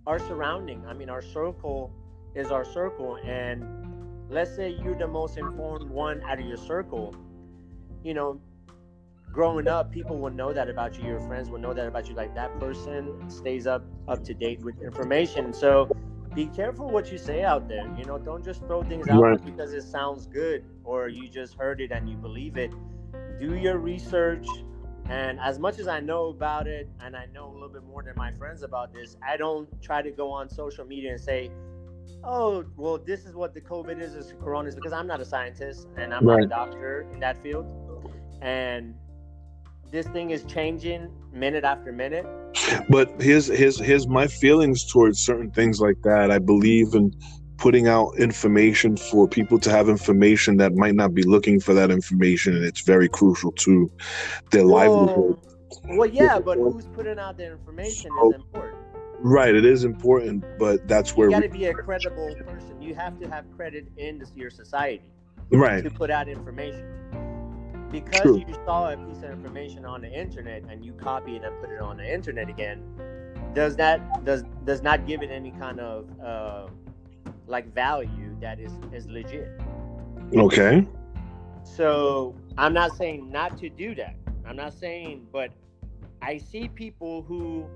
our 0.06 0.18
surrounding. 0.18 0.84
I 0.86 0.94
mean, 0.94 1.10
our 1.10 1.22
circle 1.22 1.92
is 2.34 2.50
our 2.50 2.64
circle. 2.64 3.18
And 3.24 3.64
let's 4.28 4.54
say 4.54 4.76
you're 4.82 4.98
the 4.98 5.08
most 5.08 5.38
informed 5.38 5.88
one 5.88 6.22
out 6.22 6.38
of 6.40 6.46
your 6.46 6.56
circle, 6.56 7.14
you 8.04 8.14
know, 8.14 8.40
growing 9.36 9.68
up, 9.68 9.92
people 9.92 10.16
will 10.18 10.30
know 10.30 10.50
that 10.58 10.68
about 10.70 10.98
you. 10.98 11.04
Your 11.04 11.20
friends 11.20 11.50
will 11.50 11.58
know 11.58 11.74
that 11.74 11.86
about 11.86 12.08
you. 12.08 12.14
Like 12.14 12.34
that 12.34 12.58
person 12.58 13.02
stays 13.28 13.66
up 13.66 13.84
up 14.08 14.24
to 14.24 14.32
date 14.32 14.60
with 14.60 14.80
information. 14.80 15.52
So 15.52 15.90
be 16.34 16.46
careful 16.46 16.88
what 16.88 17.12
you 17.12 17.18
say 17.18 17.42
out 17.44 17.68
there. 17.68 17.86
You 17.98 18.06
know, 18.06 18.18
don't 18.18 18.42
just 18.42 18.60
throw 18.66 18.82
things 18.82 19.06
out 19.08 19.20
Right. 19.22 19.44
because 19.44 19.74
it 19.74 19.82
sounds 19.82 20.26
good 20.26 20.64
or 20.84 21.08
you 21.08 21.28
just 21.28 21.52
heard 21.62 21.82
it 21.82 21.90
and 21.92 22.08
you 22.08 22.16
believe 22.16 22.56
it. 22.56 22.72
Do 23.38 23.54
your 23.56 23.76
research. 23.76 24.46
And 25.10 25.38
as 25.38 25.58
much 25.58 25.78
as 25.78 25.86
I 25.86 26.00
know 26.00 26.22
about 26.28 26.66
it, 26.66 26.88
and 27.04 27.14
I 27.14 27.26
know 27.34 27.46
a 27.52 27.52
little 27.52 27.68
bit 27.68 27.84
more 27.84 28.02
than 28.02 28.14
my 28.16 28.32
friends 28.40 28.62
about 28.62 28.88
this, 28.94 29.18
I 29.32 29.36
don't 29.36 29.68
try 29.82 30.00
to 30.00 30.10
go 30.10 30.30
on 30.30 30.48
social 30.48 30.84
media 30.86 31.10
and 31.12 31.20
say, 31.20 31.50
"Oh, 32.24 32.64
well, 32.76 32.96
this 33.10 33.26
is 33.26 33.34
what 33.36 33.52
the 33.52 33.60
COVID 33.60 34.00
is, 34.00 34.14
is 34.14 34.32
Corona 34.42 34.68
is," 34.70 34.74
because 34.74 34.94
I'm 34.98 35.06
not 35.06 35.20
a 35.20 35.24
scientist 35.34 35.88
and 35.98 36.12
I'm 36.14 36.24
not 36.24 36.42
a 36.42 36.46
doctor 36.46 37.06
in 37.12 37.20
that 37.20 37.36
field. 37.44 37.66
And 38.40 38.94
this 39.90 40.06
thing 40.08 40.30
is 40.30 40.44
changing 40.44 41.10
minute 41.32 41.64
after 41.64 41.92
minute. 41.92 42.26
But 42.88 43.10
here's 43.20 43.46
here's 43.46 43.78
here's 43.78 44.08
my 44.08 44.26
feelings 44.26 44.84
towards 44.90 45.18
certain 45.18 45.50
things 45.50 45.80
like 45.80 46.00
that. 46.02 46.30
I 46.30 46.38
believe 46.38 46.94
in 46.94 47.12
putting 47.58 47.88
out 47.88 48.12
information 48.18 48.96
for 48.96 49.26
people 49.26 49.58
to 49.58 49.70
have 49.70 49.88
information 49.88 50.58
that 50.58 50.74
might 50.74 50.94
not 50.94 51.14
be 51.14 51.22
looking 51.22 51.60
for 51.60 51.74
that 51.74 51.90
information, 51.90 52.54
and 52.54 52.64
it's 52.64 52.82
very 52.82 53.08
crucial 53.08 53.52
to 53.52 53.90
their 54.50 54.64
livelihood. 54.64 55.38
Well, 55.88 56.08
yeah, 56.08 56.38
but 56.38 56.58
who's 56.58 56.86
putting 56.86 57.18
out 57.18 57.36
the 57.36 57.52
information 57.52 58.10
is 58.26 58.34
important. 58.34 58.78
Right, 59.18 59.54
it 59.54 59.64
is 59.64 59.84
important, 59.84 60.44
but 60.58 60.86
that's 60.86 61.16
where 61.16 61.28
You 61.28 61.36
got 61.36 61.42
to 61.42 61.48
be 61.48 61.64
a 61.66 61.74
credible 61.74 62.34
person. 62.46 62.82
You 62.82 62.94
have 62.94 63.18
to 63.20 63.28
have 63.28 63.44
credit 63.56 63.86
in 63.96 64.22
your 64.34 64.50
society 64.50 65.10
right, 65.50 65.82
to 65.82 65.90
put 65.90 66.10
out 66.10 66.28
information. 66.28 66.84
Because 67.96 68.26
True. 68.26 68.36
you 68.36 68.54
saw 68.66 68.92
a 68.92 68.96
piece 68.98 69.22
of 69.22 69.30
information 69.30 69.84
on 69.86 70.02
the 70.02 70.10
internet 70.12 70.64
and 70.68 70.84
you 70.84 70.92
copy 70.94 71.36
it 71.36 71.44
and 71.44 71.58
put 71.58 71.70
it 71.70 71.80
on 71.80 71.96
the 71.96 72.06
internet 72.14 72.48
again, 72.48 72.84
does 73.54 73.76
that 73.76 74.00
does 74.24 74.44
does 74.64 74.82
not 74.82 75.06
give 75.06 75.22
it 75.22 75.30
any 75.30 75.52
kind 75.52 75.80
of 75.80 76.08
uh, 76.20 76.68
like 77.46 77.72
value 77.74 78.36
that 78.40 78.60
is 78.60 78.80
is 78.92 79.08
legit? 79.08 79.50
okay, 80.36 80.86
So 81.62 82.36
I'm 82.56 82.74
not 82.74 82.92
saying 82.92 83.30
not 83.30 83.56
to 83.58 83.68
do 83.70 83.94
that. 83.96 84.16
I'm 84.44 84.56
not 84.56 84.74
saying, 84.74 85.28
but 85.32 85.52
I 86.22 86.38
see 86.38 86.68
people 86.68 87.22
who 87.22 87.70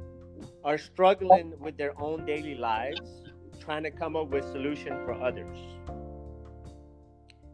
are 0.65 0.79
struggling 0.79 1.55
with 1.59 1.77
their 1.77 1.99
own 1.99 2.25
daily 2.25 2.55
lives, 2.55 3.25
trying 3.61 3.85
to 3.85 3.91
come 3.91 4.17
up 4.17 4.29
with 4.29 4.45
solution 4.45 4.99
for 5.01 5.15
others. 5.21 5.59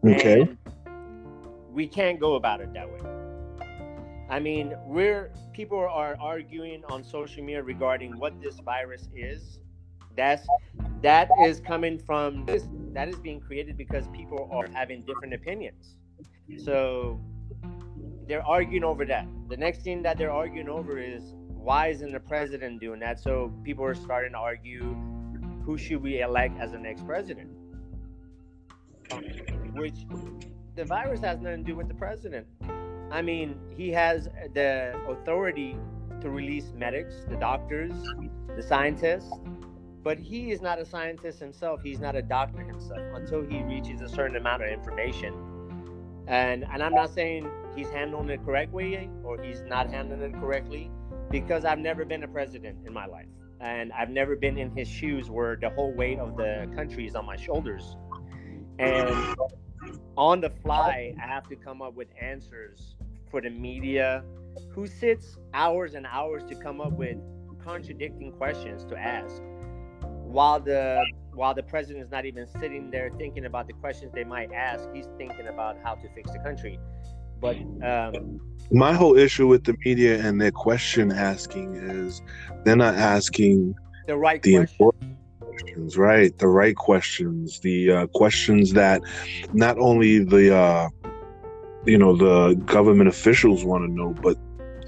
okay, 0.07 0.47
And 0.47 0.59
we 1.77 1.87
can't 1.87 2.19
go 2.19 2.37
about 2.37 2.63
it 2.63 2.73
that 2.73 2.91
way. 2.91 3.01
I 4.31 4.41
mean, 4.41 4.75
we're 4.87 5.31
people 5.53 5.79
are 5.79 6.17
arguing 6.19 6.83
on 6.89 7.05
social 7.05 7.45
media 7.45 7.63
regarding 7.63 8.19
what 8.19 8.41
this 8.41 8.59
virus 8.61 9.09
is. 9.15 9.61
That's 10.17 10.47
that 11.03 11.29
is 11.45 11.61
coming 11.61 11.99
from 11.99 12.47
this 12.47 12.67
that 12.95 13.09
is 13.11 13.17
being 13.17 13.41
created 13.41 13.77
because 13.77 14.09
people 14.09 14.49
are 14.51 14.67
having 14.73 15.03
different 15.03 15.35
opinions. 15.35 15.99
So 16.57 17.21
they're 18.27 18.47
arguing 18.47 18.83
over 18.83 19.05
that. 19.05 19.29
The 19.51 19.59
next 19.59 19.83
thing 19.83 20.03
that 20.03 20.17
they're 20.17 20.33
arguing 20.33 20.71
over 20.71 20.99
is 20.99 21.35
why 21.53 21.89
isn't 21.89 22.11
the 22.11 22.21
president 22.21 22.81
doing 22.81 23.01
that? 23.01 23.21
So 23.21 23.53
people 23.65 23.85
are 23.85 23.95
starting 23.95 24.33
to 24.33 24.39
argue 24.39 24.97
who 25.67 25.77
should 25.77 26.03
we 26.03 26.23
elect 26.23 26.59
as 26.59 26.73
the 26.73 26.79
next 26.79 27.05
president? 27.05 27.51
Which 29.75 30.07
the 30.77 30.85
virus 30.85 31.21
has 31.21 31.41
nothing 31.41 31.65
to 31.65 31.71
do 31.71 31.75
with 31.75 31.89
the 31.89 31.95
president. 31.95 32.47
I 33.11 33.23
mean, 33.23 33.59
he 33.77 33.91
has 33.91 34.29
the 34.53 34.95
authority 35.09 35.77
to 36.21 36.29
release 36.29 36.73
medics, 36.77 37.15
the 37.29 37.37
doctors, 37.37 37.93
the 38.55 38.63
scientists, 38.63 39.33
but 40.03 40.19
he 40.19 40.51
is 40.51 40.61
not 40.61 40.79
a 40.79 40.85
scientist 40.85 41.41
himself. 41.41 41.81
He's 41.83 41.99
not 41.99 42.15
a 42.15 42.23
doctor 42.23 42.63
himself 42.63 43.01
until 43.15 43.43
he 43.43 43.63
reaches 43.63 44.03
a 44.03 44.09
certain 44.09 44.37
amount 44.37 44.63
of 44.63 44.69
information. 44.69 45.35
And 46.29 46.65
and 46.65 46.83
I'm 46.83 46.95
not 46.95 47.11
saying 47.11 47.49
he's 47.75 47.89
handling 47.89 48.29
it 48.29 48.45
correctly 48.45 49.09
or 49.25 49.43
he's 49.43 49.63
not 49.63 49.89
handling 49.89 50.23
it 50.23 50.35
correctly 50.35 50.91
because 51.31 51.65
I've 51.65 51.79
never 51.79 52.05
been 52.05 52.23
a 52.23 52.29
president 52.29 52.87
in 52.87 52.93
my 52.93 53.07
life. 53.07 53.27
And 53.61 53.93
I've 53.93 54.11
never 54.11 54.37
been 54.37 54.59
in 54.59 54.71
his 54.77 54.89
shoes 54.89 55.31
where 55.31 55.57
the 55.57 55.71
whole 55.71 55.93
weight 55.95 56.19
of 56.19 56.37
the 56.37 56.71
country 56.75 57.07
is 57.07 57.15
on 57.15 57.25
my 57.25 57.37
shoulders. 57.37 57.97
And 58.79 59.37
on 60.17 60.41
the 60.41 60.51
fly, 60.51 61.15
I 61.23 61.27
have 61.27 61.49
to 61.49 61.57
come 61.57 61.83
up 61.83 61.95
with 61.95 62.09
answers 62.21 62.95
for 63.31 63.41
the 63.41 63.51
media 63.51 64.25
who 64.71 64.87
sits 64.87 65.37
hours 65.53 65.95
and 65.95 66.07
hours 66.07 66.43
to 66.45 66.55
come 66.55 66.81
up 66.81 66.93
with 66.93 67.19
contradicting 67.63 68.33
questions 68.33 68.85
to 68.85 68.97
ask 68.97 69.43
while 70.01 70.61
the 70.61 71.05
while 71.35 71.53
the 71.53 71.63
president 71.63 72.05
is 72.05 72.11
not 72.11 72.25
even 72.25 72.47
sitting 72.47 72.91
there 72.91 73.11
thinking 73.19 73.45
about 73.45 73.67
the 73.67 73.73
questions 73.75 74.13
they 74.15 74.25
might 74.25 74.53
ask 74.53 74.89
he's 74.95 75.09
thinking 75.19 75.49
about 75.49 75.77
how 75.83 75.95
to 75.95 76.09
fix 76.15 76.31
the 76.31 76.39
country 76.39 76.79
but 77.41 77.57
um, 77.85 78.41
my 78.71 78.93
whole 78.93 79.17
issue 79.17 79.47
with 79.47 79.65
the 79.65 79.77
media 79.85 80.21
and 80.21 80.41
their 80.41 80.53
question 80.53 81.11
asking 81.13 81.75
is 81.75 82.23
they're 82.65 82.77
not 82.77 82.95
asking 82.95 83.75
the 84.07 84.17
right 84.17 84.43
the 84.43 84.53
questions. 84.53 84.71
important 84.71 85.16
questions, 85.61 85.97
right? 85.97 86.37
The 86.39 86.49
right 86.49 86.77
questions, 86.77 87.61
the 87.61 87.91
uh, 87.91 88.07
questions 88.09 88.73
that 88.73 89.01
not 89.53 89.79
only 89.79 90.25
the 90.25 90.55
uh, 90.55 90.89
you 91.85 91.99
know 91.99 92.17
the 92.17 92.55
government 92.67 93.09
officials 93.09 93.65
want 93.65 93.85
to 93.87 93.93
know, 93.93 94.15
but 94.23 94.37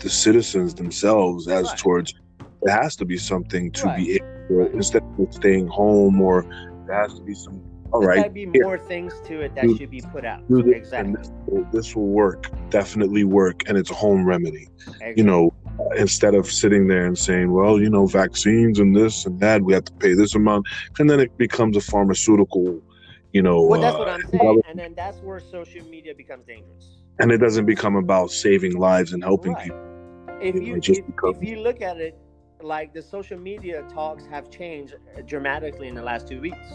the 0.02 0.10
citizens 0.10 0.74
themselves, 0.74 1.48
as 1.48 1.66
Right. 1.68 1.78
towards 1.78 2.14
there 2.62 2.74
has 2.82 2.96
to 2.96 3.04
be 3.04 3.16
something 3.18 3.70
to 3.72 3.86
Right. 3.86 3.96
be 3.98 4.20
able 4.50 4.66
instead 4.74 5.02
of 5.18 5.32
staying 5.32 5.66
home, 5.68 6.20
or 6.20 6.44
there 6.86 6.96
has 7.02 7.14
to 7.14 7.22
be 7.22 7.34
some. 7.34 7.60
All 7.90 8.00
There's 8.02 8.08
right, 8.08 8.16
gotta 8.18 8.30
be 8.30 8.46
here, 8.52 8.64
more 8.64 8.76
things 8.78 9.14
to 9.24 9.40
it 9.40 9.54
that 9.54 9.62
Do- 9.64 9.74
should 9.78 9.90
be 9.90 10.02
put 10.12 10.22
out. 10.26 10.42
this, 10.50 10.62
Exactly. 10.66 11.14
this 11.14 11.30
will, 11.46 11.64
this 11.72 11.96
will 11.96 12.08
work, 12.08 12.50
definitely 12.68 13.24
work, 13.24 13.62
and 13.66 13.78
it's 13.78 13.90
a 13.90 13.94
home 13.94 14.26
remedy. 14.26 14.68
exactly. 14.86 15.14
you 15.16 15.24
know, 15.24 15.50
instead 15.96 16.34
of 16.34 16.46
sitting 16.46 16.86
there 16.88 17.06
and 17.06 17.16
saying, 17.18 17.52
well, 17.52 17.80
you 17.80 17.90
know, 17.90 18.06
vaccines 18.06 18.78
and 18.78 18.94
this 18.96 19.24
and 19.26 19.38
that, 19.40 19.62
we 19.62 19.72
have 19.74 19.84
to 19.84 19.92
pay 19.94 20.14
this 20.14 20.34
amount. 20.34 20.66
And 20.98 21.08
then 21.08 21.20
it 21.20 21.36
becomes 21.38 21.76
a 21.76 21.80
pharmaceutical, 21.80 22.82
you 23.32 23.42
know, 23.42 23.62
Well, 23.62 23.80
that's 23.80 23.96
uh, 23.96 23.98
what 23.98 24.08
I'm 24.08 24.22
saying, 24.26 24.60
and 24.68 24.78
then 24.78 24.94
that's 24.96 25.20
where 25.22 25.40
social 25.40 25.84
media 25.84 26.14
becomes 26.14 26.46
dangerous. 26.46 27.02
and 27.20 27.30
it 27.32 27.38
doesn't 27.38 27.66
become 27.66 27.96
about 27.96 28.30
saving 28.30 28.76
lives 28.76 29.12
and 29.12 29.22
helping 29.24 29.52
Right. 29.52 29.64
people. 29.64 29.78
If 30.40 30.54
you 30.54 30.62
you 30.62 30.76
if, 30.76 31.06
because- 31.06 31.36
if 31.36 31.42
you 31.42 31.56
look 31.60 31.80
at 31.82 31.98
it, 31.98 32.14
like 32.62 32.92
the 32.92 33.02
social 33.02 33.38
media 33.38 33.82
talks 33.88 34.24
have 34.26 34.50
changed 34.50 34.94
dramatically 35.26 35.88
in 35.88 35.94
the 35.94 36.02
last 36.02 36.26
two 36.28 36.40
weeks. 36.40 36.68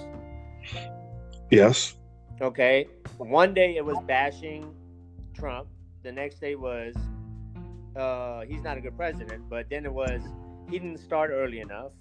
Yes. 1.50 1.96
Okay, 2.42 2.88
one 3.18 3.54
day 3.54 3.76
it 3.78 3.86
was 3.86 3.98
bashing 4.08 4.74
Trump. 5.34 5.68
The 6.04 6.12
next 6.12 6.40
day 6.40 6.56
was 6.56 6.94
uh, 7.96 8.42
he's 8.42 8.62
not 8.62 8.78
a 8.78 8.82
good 8.82 8.98
president. 8.98 9.50
But 9.50 9.70
then 9.70 9.86
it 9.86 9.94
was 9.94 10.22
he 10.70 10.80
didn't 10.80 11.00
start 11.00 11.32
early 11.32 11.60
enough. 11.60 11.92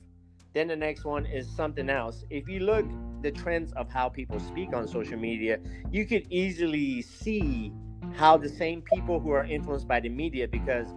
Then 0.55 0.69
the 0.69 0.77
next 0.77 1.05
one 1.05 1.25
is 1.27 1.49
something 1.49 1.89
else. 1.89 2.25
If 2.31 2.49
you 2.49 2.61
look 2.61 2.87
the 3.23 3.31
trends 3.31 3.73
of 3.73 3.89
how 3.91 4.09
people 4.09 4.39
speak 4.41 4.75
on 4.75 4.87
social 4.87 5.19
media, 5.19 5.59
you 5.91 6.05
could 6.05 6.27
easily 6.31 7.03
see 7.03 7.73
how 8.15 8.37
the 8.37 8.49
same 8.49 8.83
people 8.83 9.21
who 9.21 9.31
are 9.31 9.45
influenced 9.45 9.89
by 9.89 10.01
the 10.01 10.09
media 10.09 10.47
because 10.47 10.89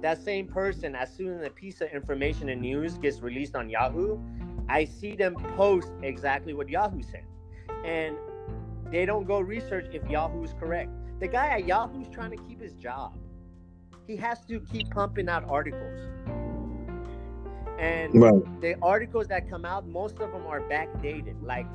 that 0.00 0.22
same 0.22 0.46
person 0.46 0.94
as 0.94 1.14
soon 1.14 1.38
as 1.38 1.46
a 1.46 1.50
piece 1.50 1.80
of 1.80 1.88
information 1.90 2.48
and 2.48 2.60
news 2.60 2.98
gets 2.98 3.20
released 3.20 3.54
on 3.54 3.68
Yahoo, 3.68 4.18
I 4.68 4.84
see 4.84 5.14
them 5.14 5.34
post 5.56 5.92
exactly 6.02 6.54
what 6.54 6.68
Yahoo 6.68 7.02
said. 7.02 7.24
And 7.84 8.16
they 8.90 9.06
don't 9.06 9.26
go 9.26 9.40
research 9.40 9.86
if 9.92 10.08
Yahoo 10.08 10.42
is 10.44 10.54
correct. 10.54 10.90
The 11.20 11.28
guy 11.28 11.48
at 11.48 11.66
Yahoo's 11.66 12.08
trying 12.08 12.30
to 12.30 12.36
keep 12.36 12.60
his 12.60 12.72
job. 12.74 13.16
He 14.06 14.16
has 14.16 14.44
to 14.46 14.60
keep 14.60 14.90
pumping 14.90 15.28
out 15.28 15.44
articles. 15.48 15.98
And 17.78 18.14
Right. 18.14 18.60
the 18.60 18.76
articles 18.82 19.28
that 19.28 19.48
come 19.48 19.64
out, 19.64 19.86
most 19.86 20.20
of 20.20 20.32
them 20.32 20.46
are 20.46 20.60
backdated. 20.60 21.34
Like 21.42 21.66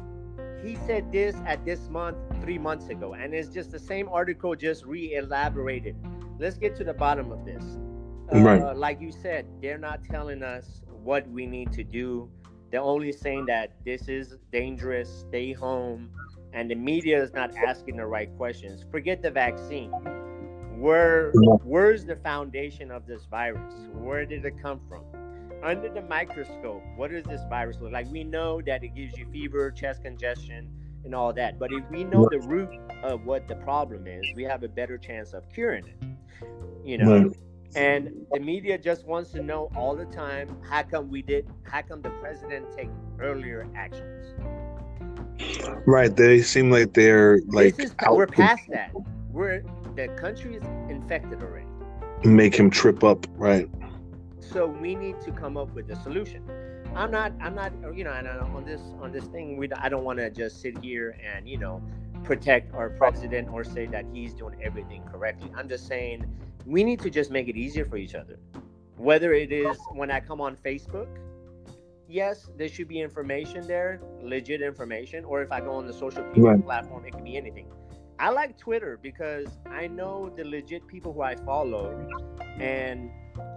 he 0.63 0.75
said 0.75 1.11
this 1.11 1.35
at 1.45 1.63
this 1.65 1.89
month 1.89 2.17
three 2.41 2.57
months 2.57 2.89
ago, 2.89 3.13
and 3.13 3.33
it's 3.33 3.49
just 3.49 3.71
the 3.71 3.79
same 3.79 4.07
article, 4.09 4.55
just 4.55 4.85
re-elaborated. 4.85 5.95
Let's 6.39 6.57
get 6.57 6.75
to 6.77 6.83
the 6.83 6.93
bottom 6.93 7.31
of 7.31 7.45
this. 7.45 7.63
Uh, 8.33 8.41
Right. 8.41 8.75
Like 8.75 9.01
you 9.01 9.11
said, 9.11 9.45
they're 9.61 9.77
not 9.77 10.03
telling 10.03 10.43
us 10.43 10.81
what 11.03 11.27
we 11.29 11.45
need 11.45 11.71
to 11.73 11.83
do. 11.83 12.29
They're 12.71 12.81
only 12.81 13.11
saying 13.13 13.45
that 13.45 13.71
this 13.85 14.09
is 14.09 14.37
dangerous, 14.51 15.09
stay 15.29 15.53
home, 15.53 16.09
and 16.53 16.69
the 16.69 16.75
media 16.75 17.21
is 17.21 17.33
not 17.33 17.55
asking 17.55 17.95
the 17.97 18.05
right 18.05 18.29
questions. 18.37 18.83
Forget 18.91 19.21
the 19.21 19.31
vaccine. 19.31 19.91
Where 20.77 21.31
where's 21.63 22.05
the 22.05 22.15
foundation 22.17 22.91
of 22.91 23.05
this 23.07 23.25
virus? 23.25 23.73
Where 23.93 24.25
did 24.25 24.45
it 24.45 24.61
come 24.61 24.79
from? 24.87 25.03
Under 25.63 25.89
the 25.89 26.01
microscope, 26.03 26.83
what 26.95 27.11
does 27.11 27.23
this 27.25 27.41
virus 27.49 27.77
look 27.81 27.91
like? 27.91 28.07
We 28.11 28.23
know 28.23 28.61
that 28.61 28.83
it 28.83 28.89
gives 28.95 29.17
you 29.17 29.25
fever, 29.31 29.71
chest 29.71 30.03
congestion, 30.03 30.69
and 31.03 31.15
all 31.15 31.33
that. 31.33 31.57
But 31.59 31.71
if 31.73 31.83
we 31.89 32.03
know 32.03 32.27
the 32.29 32.39
root 32.39 32.69
of 33.03 33.25
what 33.25 33.47
the 33.47 33.55
problem 33.55 34.07
is, 34.07 34.31
we 34.35 34.43
have 34.43 34.63
a 34.63 34.67
better 34.67 34.97
chance 34.97 35.33
of 35.33 35.49
curing 35.49 35.87
it. 35.87 35.97
You 36.83 36.97
know, 36.97 37.23
Right. 37.23 37.37
and 37.75 38.09
the 38.31 38.39
media 38.39 38.77
just 38.77 39.05
wants 39.05 39.31
to 39.31 39.41
know 39.41 39.69
all 39.75 39.95
the 39.95 40.05
time 40.05 40.57
how 40.69 40.83
come 40.83 41.09
we 41.09 41.21
did 41.21 41.47
how 41.63 41.81
come 41.81 42.01
the 42.01 42.11
president 42.11 42.67
take 42.71 42.89
earlier 43.19 43.67
actions 43.75 44.35
Right. 45.85 46.15
They 46.15 46.41
seem 46.41 46.71
like 46.71 46.93
they're 46.93 47.39
like 47.47 47.77
is 47.79 47.93
out 47.99 48.15
we're 48.15 48.27
past 48.27 48.63
that 48.71 48.91
we're 49.31 49.63
the 49.97 50.07
country 50.09 50.55
is 50.55 50.63
infected 50.89 51.41
already 51.43 51.65
make 52.23 52.55
him 52.55 52.69
trip 52.69 53.03
up. 53.03 53.27
Right. 53.35 53.69
so 54.39 54.65
we 54.67 54.95
need 54.95 55.19
to 55.21 55.31
come 55.31 55.57
up 55.57 55.73
with 55.73 55.89
a 55.91 55.95
solution 55.95 56.41
i'm 56.95 57.11
not 57.11 57.33
i'm 57.41 57.55
not 57.55 57.71
you 57.95 58.03
know 58.03 58.13
and 58.13 58.27
uh, 58.27 58.45
on 58.55 58.63
this 58.65 58.81
on 59.01 59.11
this 59.11 59.25
thing 59.25 59.57
we 59.57 59.69
i 59.73 59.89
don't 59.89 60.03
want 60.05 60.19
to 60.19 60.29
just 60.29 60.61
sit 60.61 60.77
here 60.83 61.17
and 61.29 61.49
you 61.49 61.57
know 61.57 61.81
protect 62.23 62.73
our 62.73 62.89
president 62.91 63.49
or 63.49 63.63
say 63.63 63.85
that 63.87 64.05
he's 64.13 64.33
doing 64.33 64.55
everything 64.63 65.03
correctly 65.11 65.51
i'm 65.57 65.67
just 65.67 65.87
saying 65.87 66.25
we 66.65 66.83
need 66.83 66.99
to 66.99 67.09
just 67.09 67.29
make 67.31 67.47
it 67.47 67.57
easier 67.57 67.85
for 67.85 67.97
each 67.97 68.15
other 68.15 68.37
whether 68.97 69.33
it 69.33 69.51
is 69.51 69.77
when 69.93 70.09
i 70.11 70.19
come 70.19 70.39
on 70.41 70.55
facebook 70.55 71.07
yes 72.07 72.49
there 72.57 72.69
should 72.69 72.87
be 72.87 72.99
information 73.01 73.67
there 73.67 74.01
legit 74.21 74.61
information 74.61 75.25
or 75.25 75.41
if 75.41 75.51
i 75.51 75.59
go 75.59 75.71
on 75.71 75.85
the 75.87 75.93
social 75.93 76.23
media 76.25 76.43
Right. 76.43 76.63
platform 76.63 77.05
it 77.05 77.13
can 77.13 77.23
be 77.23 77.37
anything 77.37 77.67
i 78.19 78.29
like 78.29 78.57
twitter 78.57 78.99
because 79.01 79.47
i 79.69 79.87
know 79.87 80.31
the 80.35 80.43
legit 80.43 80.85
people 80.87 81.13
who 81.13 81.21
i 81.21 81.35
follow 81.35 82.07
and 82.59 83.09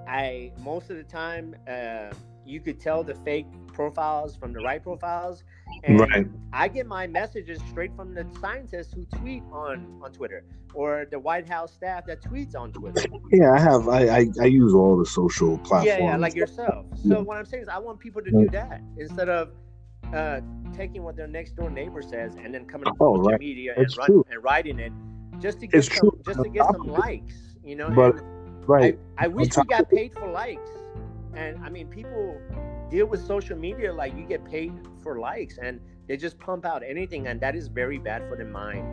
I 0.06 0.52
most 0.58 0.90
of 0.90 0.96
the 0.96 1.04
time 1.04 1.54
uh, 1.68 2.12
you 2.44 2.60
could 2.60 2.80
tell 2.80 3.04
the 3.04 3.14
fake 3.14 3.46
profiles 3.72 4.34
from 4.36 4.52
the 4.52 4.60
right 4.60 4.82
profiles, 4.82 5.44
and 5.84 6.00
Right. 6.00 6.26
I 6.52 6.68
get 6.68 6.86
my 6.86 7.06
messages 7.06 7.60
straight 7.70 7.94
from 7.94 8.14
the 8.14 8.26
scientists 8.40 8.92
who 8.92 9.04
tweet 9.18 9.42
on 9.52 10.00
on 10.02 10.12
Twitter 10.12 10.44
or 10.74 11.06
the 11.10 11.18
White 11.18 11.48
House 11.48 11.72
staff 11.72 12.06
that 12.06 12.22
tweets 12.22 12.56
on 12.56 12.72
Twitter. 12.72 13.04
Yeah, 13.32 13.52
I 13.52 13.60
have. 13.60 13.88
I, 13.88 14.08
I 14.08 14.26
I 14.40 14.46
use 14.46 14.74
all 14.74 14.96
the 14.98 15.06
social 15.06 15.58
platforms. 15.58 15.86
Yeah, 15.86 15.98
yeah, 15.98 16.16
like 16.16 16.34
yourself. 16.34 16.86
So 17.06 17.22
what 17.22 17.36
I'm 17.38 17.44
saying 17.44 17.62
is, 17.64 17.68
I 17.68 17.78
want 17.78 18.00
people 18.00 18.22
to 18.22 18.30
do 18.30 18.48
that 18.50 18.82
instead 18.98 19.28
of 19.28 19.50
uh, 20.14 20.40
taking 20.72 21.02
what 21.02 21.16
their 21.16 21.26
next 21.26 21.56
door 21.56 21.70
neighbor 21.70 22.02
says 22.02 22.34
and 22.42 22.54
then 22.54 22.64
coming 22.64 22.88
Oh, 23.00 23.16
social 23.16 23.30
right. 23.30 23.40
media 23.40 23.74
and, 23.76 23.84
It's 23.84 23.96
run, 23.96 24.06
true. 24.06 24.26
and 24.30 24.42
writing 24.42 24.78
it 24.78 24.92
just 25.40 25.60
to 25.60 25.66
get 25.66 25.78
It's 25.78 25.88
some, 25.88 26.10
true. 26.10 26.20
just 26.26 26.42
to 26.42 26.48
get 26.48 26.64
some 26.66 26.86
likes. 26.86 27.34
You 27.64 27.76
know, 27.76 27.90
But- 27.90 28.20
And 28.20 28.68
right. 28.68 28.98
I, 29.18 29.24
I 29.24 29.28
wish 29.28 29.56
we 29.56 29.64
got 29.64 29.88
paid 29.90 30.12
for 30.14 30.28
likes. 30.28 30.70
And 31.34 31.58
I 31.64 31.68
mean, 31.70 31.86
people 31.88 32.40
deal 32.90 33.06
with 33.06 33.24
social 33.24 33.56
media 33.56 33.92
like 33.92 34.16
you 34.16 34.24
get 34.24 34.44
paid 34.44 34.72
for 35.02 35.18
likes 35.20 35.58
and 35.58 35.80
they 36.08 36.16
just 36.16 36.38
pump 36.38 36.64
out 36.64 36.82
anything. 36.82 37.26
And 37.28 37.40
that 37.40 37.54
is 37.54 37.68
very 37.68 37.98
bad 37.98 38.28
for 38.28 38.36
the 38.36 38.44
mind. 38.44 38.84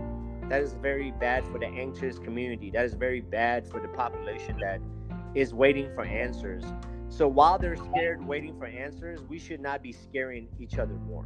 That 0.51 0.61
is 0.61 0.73
very 0.73 1.11
bad 1.11 1.45
for 1.47 1.57
the 1.59 1.65
anxious 1.65 2.19
community. 2.19 2.69
That 2.71 2.85
is 2.85 2.93
very 2.93 3.21
bad 3.21 3.67
for 3.67 3.79
the 3.81 3.87
population 3.89 4.57
that 4.61 4.79
is 5.35 5.53
waiting 5.53 5.89
for 5.95 6.05
answers. 6.05 6.63
So 7.09 7.27
while 7.27 7.57
they're 7.57 7.77
scared 7.77 8.25
waiting 8.25 8.57
for 8.57 8.65
answers, 8.65 9.21
we 9.29 9.39
should 9.39 9.61
not 9.61 9.81
be 9.81 9.91
scaring 9.91 10.47
each 10.59 10.77
other 10.77 10.93
more. 11.07 11.25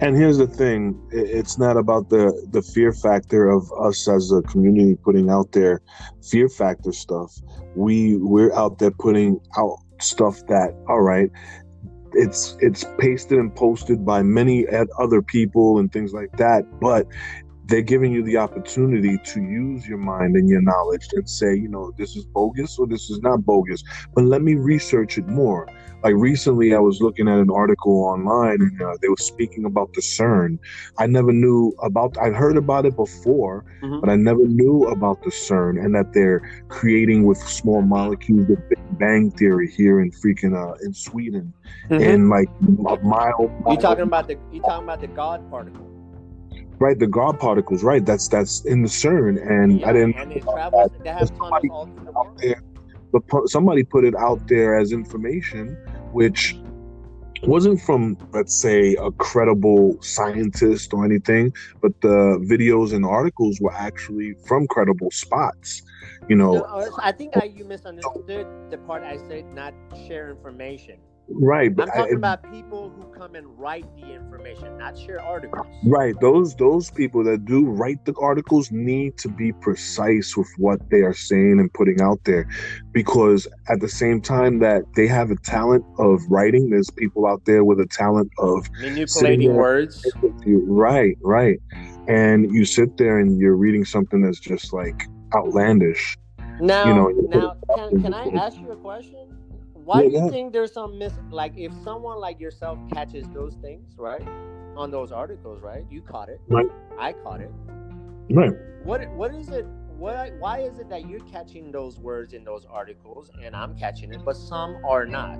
And 0.00 0.16
here's 0.16 0.38
the 0.38 0.46
thing: 0.46 1.00
it's 1.10 1.58
not 1.58 1.76
about 1.76 2.08
the 2.10 2.46
the 2.50 2.62
fear 2.62 2.92
factor 2.92 3.48
of 3.48 3.70
us 3.80 4.08
as 4.08 4.32
a 4.32 4.42
community 4.42 4.96
putting 4.96 5.30
out 5.30 5.52
there 5.52 5.80
fear 6.22 6.48
factor 6.48 6.92
stuff. 6.92 7.32
We 7.74 8.16
we're 8.16 8.52
out 8.52 8.78
there 8.78 8.90
putting 8.90 9.40
out 9.56 9.78
stuff 10.00 10.44
that 10.46 10.74
all 10.88 11.00
right 11.00 11.30
it's 12.12 12.56
it's 12.60 12.84
pasted 12.98 13.38
and 13.38 13.54
posted 13.54 14.04
by 14.04 14.22
many 14.22 14.66
other 14.98 15.22
people 15.22 15.78
and 15.78 15.92
things 15.92 16.12
like 16.12 16.30
that 16.36 16.64
but 16.80 17.06
they're 17.66 17.82
giving 17.82 18.12
you 18.12 18.22
the 18.22 18.36
opportunity 18.36 19.18
to 19.18 19.40
use 19.40 19.86
your 19.86 19.98
mind 19.98 20.36
and 20.36 20.48
your 20.48 20.60
knowledge 20.60 21.08
and 21.12 21.28
say, 21.28 21.54
you 21.54 21.68
know, 21.68 21.92
this 21.98 22.14
is 22.14 22.24
bogus 22.24 22.78
or 22.78 22.86
this 22.86 23.10
is 23.10 23.20
not 23.20 23.44
bogus, 23.44 23.82
but 24.14 24.24
let 24.24 24.42
me 24.42 24.54
research 24.54 25.18
it 25.18 25.26
more. 25.26 25.66
Like 26.04 26.14
recently, 26.14 26.74
I 26.74 26.78
was 26.78 27.00
looking 27.00 27.26
at 27.26 27.38
an 27.38 27.50
article 27.50 28.04
online 28.04 28.60
and 28.60 28.80
uh, 28.80 28.94
they 29.02 29.08
were 29.08 29.16
speaking 29.16 29.64
about 29.64 29.92
the 29.94 30.00
CERN. 30.00 30.58
I 30.98 31.06
never 31.06 31.32
knew 31.32 31.74
about, 31.82 32.16
I'd 32.18 32.34
heard 32.34 32.56
about 32.56 32.86
it 32.86 32.94
before, 32.94 33.64
mm-hmm. 33.82 33.98
but 33.98 34.10
I 34.10 34.14
never 34.14 34.46
knew 34.46 34.84
about 34.84 35.22
the 35.22 35.30
CERN 35.30 35.84
and 35.84 35.92
that 35.96 36.12
they're 36.12 36.64
creating 36.68 37.24
with 37.24 37.38
small 37.38 37.82
molecules 37.82 38.46
the 38.46 38.56
Big 38.68 38.98
Bang 38.98 39.32
Theory 39.32 39.68
here 39.68 40.00
in 40.00 40.12
freaking, 40.12 40.54
uh, 40.54 40.76
in 40.84 40.94
Sweden. 40.94 41.52
Mm-hmm. 41.90 42.02
And 42.02 42.28
like 42.30 42.48
a 42.60 42.96
mile. 43.02 43.50
You 43.68 43.76
talking 43.76 44.04
about 44.04 44.28
the, 44.28 44.38
you 44.52 44.60
talking 44.60 44.84
about 44.84 45.00
the 45.00 45.08
God 45.08 45.50
particle? 45.50 45.95
Right 46.78 46.98
the 46.98 47.06
god 47.06 47.38
particles 47.38 47.82
right 47.82 48.04
that's 48.04 48.28
that's 48.28 48.64
in 48.64 48.82
the 48.82 48.88
cern 48.88 49.40
and 49.50 49.80
yeah, 49.80 49.88
i 49.88 49.92
didn't 49.92 50.16
and 50.16 50.32
it 50.32 50.42
travels, 50.42 50.90
they 51.02 51.10
have 51.10 51.28
somebody, 51.28 51.70
out 51.70 52.38
there, 52.38 52.62
but 53.12 53.22
somebody 53.48 53.82
put 53.82 54.04
it 54.04 54.14
out 54.16 54.46
there 54.48 54.78
as 54.78 54.92
information 54.92 55.76
which 56.12 56.56
wasn't 57.42 57.80
from 57.80 58.16
let's 58.32 58.60
say 58.60 58.94
a 58.96 59.10
credible 59.12 59.96
scientist 60.02 60.92
or 60.92 61.04
anything 61.04 61.52
but 61.80 61.92
the 62.00 62.38
videos 62.50 62.92
and 62.92 63.04
articles 63.04 63.60
were 63.60 63.74
actually 63.74 64.34
from 64.46 64.66
credible 64.66 65.10
spots 65.10 65.82
you 66.28 66.36
know. 66.36 66.54
No, 66.54 66.98
i 67.02 67.12
think 67.12 67.36
I, 67.36 67.44
you 67.44 67.64
misunderstood 67.64 68.46
the 68.70 68.78
part 68.78 69.02
i 69.02 69.16
said 69.28 69.44
not 69.54 69.74
share 70.06 70.30
information 70.30 70.98
Right, 71.28 71.74
but 71.74 71.88
I'm 71.90 71.96
talking 71.96 72.14
I, 72.14 72.18
about 72.18 72.52
people 72.52 72.90
who 72.90 73.04
come 73.18 73.34
and 73.34 73.46
write 73.58 73.84
the 73.96 74.12
information, 74.12 74.78
not 74.78 74.96
share 74.96 75.20
articles. 75.20 75.66
Right, 75.84 76.14
those 76.20 76.54
those 76.54 76.90
people 76.90 77.24
that 77.24 77.44
do 77.44 77.66
write 77.66 78.04
the 78.04 78.14
articles 78.20 78.70
need 78.70 79.18
to 79.18 79.28
be 79.28 79.52
precise 79.52 80.36
with 80.36 80.48
what 80.58 80.78
they 80.90 81.00
are 81.00 81.14
saying 81.14 81.58
and 81.58 81.72
putting 81.72 82.00
out 82.00 82.20
there, 82.24 82.46
because 82.92 83.48
at 83.68 83.80
the 83.80 83.88
same 83.88 84.20
time 84.20 84.60
that 84.60 84.84
they 84.94 85.08
have 85.08 85.32
a 85.32 85.36
talent 85.44 85.84
of 85.98 86.20
writing, 86.30 86.70
there's 86.70 86.90
people 86.90 87.26
out 87.26 87.44
there 87.44 87.64
with 87.64 87.80
a 87.80 87.86
talent 87.86 88.30
of 88.38 88.68
manipulating 88.80 89.54
words. 89.54 90.06
Right, 90.44 91.18
right, 91.22 91.58
and 92.06 92.52
you 92.52 92.64
sit 92.64 92.96
there 92.98 93.18
and 93.18 93.40
you're 93.40 93.56
reading 93.56 93.84
something 93.84 94.22
that's 94.22 94.40
just 94.40 94.72
like 94.72 95.08
outlandish. 95.34 96.16
Now, 96.60 96.86
you 96.86 96.94
know, 96.94 97.28
now, 97.28 97.56
can, 97.74 98.02
can 98.02 98.14
I 98.14 98.28
ask 98.28 98.58
you 98.58 98.70
a 98.70 98.76
question? 98.76 99.35
Why 99.86 100.02
yeah, 100.02 100.08
do 100.08 100.14
you 100.16 100.30
think 100.30 100.52
there's 100.52 100.72
some 100.72 100.98
mis 100.98 101.12
like 101.30 101.52
if 101.56 101.72
someone 101.84 102.18
like 102.18 102.40
yourself 102.40 102.76
catches 102.92 103.28
those 103.28 103.54
things 103.62 103.94
right 103.96 104.26
on 104.76 104.90
those 104.90 105.12
articles 105.12 105.62
right 105.62 105.86
you 105.88 106.02
caught 106.02 106.28
it. 106.28 106.40
Right. 106.48 106.66
I 106.98 107.12
caught 107.12 107.40
it. 107.40 107.52
Right. 108.30 108.52
What 108.82 109.08
what 109.10 109.32
is 109.32 109.48
it 109.48 109.64
what 109.96 110.34
why 110.40 110.58
is 110.58 110.80
it 110.80 110.88
that 110.90 111.08
you're 111.08 111.20
catching 111.20 111.70
those 111.70 112.00
words 112.00 112.32
in 112.34 112.42
those 112.44 112.66
articles 112.66 113.30
and 113.42 113.56
i'm 113.56 113.74
catching 113.78 114.12
it 114.12 114.24
but 114.24 114.36
some 114.36 114.84
are 114.84 115.06
not? 115.06 115.38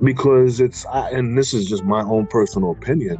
Because 0.00 0.60
it's 0.60 0.86
I, 0.86 1.10
and 1.10 1.36
this 1.36 1.52
is 1.52 1.68
just 1.68 1.82
my 1.82 2.02
own 2.02 2.28
personal 2.28 2.70
opinion. 2.70 3.18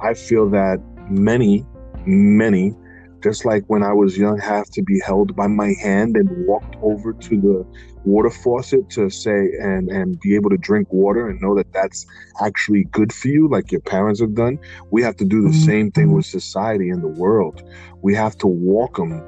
I 0.00 0.12
feel 0.12 0.50
that 0.50 0.80
many 1.08 1.64
many 2.04 2.74
just 3.22 3.44
like 3.44 3.64
when 3.66 3.82
I 3.82 3.92
was 3.92 4.18
young, 4.18 4.38
have 4.38 4.68
to 4.70 4.82
be 4.82 5.00
held 5.00 5.34
by 5.36 5.46
my 5.46 5.74
hand 5.80 6.16
and 6.16 6.46
walked 6.46 6.76
over 6.82 7.12
to 7.12 7.40
the 7.40 7.66
water 8.04 8.30
faucet 8.30 8.90
to 8.90 9.08
say 9.10 9.50
and 9.60 9.88
and 9.90 10.18
be 10.20 10.34
able 10.34 10.50
to 10.50 10.56
drink 10.56 10.92
water 10.92 11.28
and 11.28 11.40
know 11.40 11.54
that 11.54 11.72
that's 11.72 12.04
actually 12.44 12.84
good 12.84 13.12
for 13.12 13.28
you, 13.28 13.48
like 13.48 13.70
your 13.70 13.80
parents 13.80 14.20
have 14.20 14.34
done. 14.34 14.58
We 14.90 15.02
have 15.02 15.16
to 15.18 15.24
do 15.24 15.42
the 15.42 15.48
mm-hmm. 15.48 15.66
same 15.66 15.90
thing 15.92 16.12
with 16.12 16.26
society 16.26 16.90
and 16.90 17.02
the 17.02 17.08
world. 17.08 17.62
We 18.02 18.14
have 18.14 18.36
to 18.38 18.46
walk 18.46 18.96
them 18.96 19.22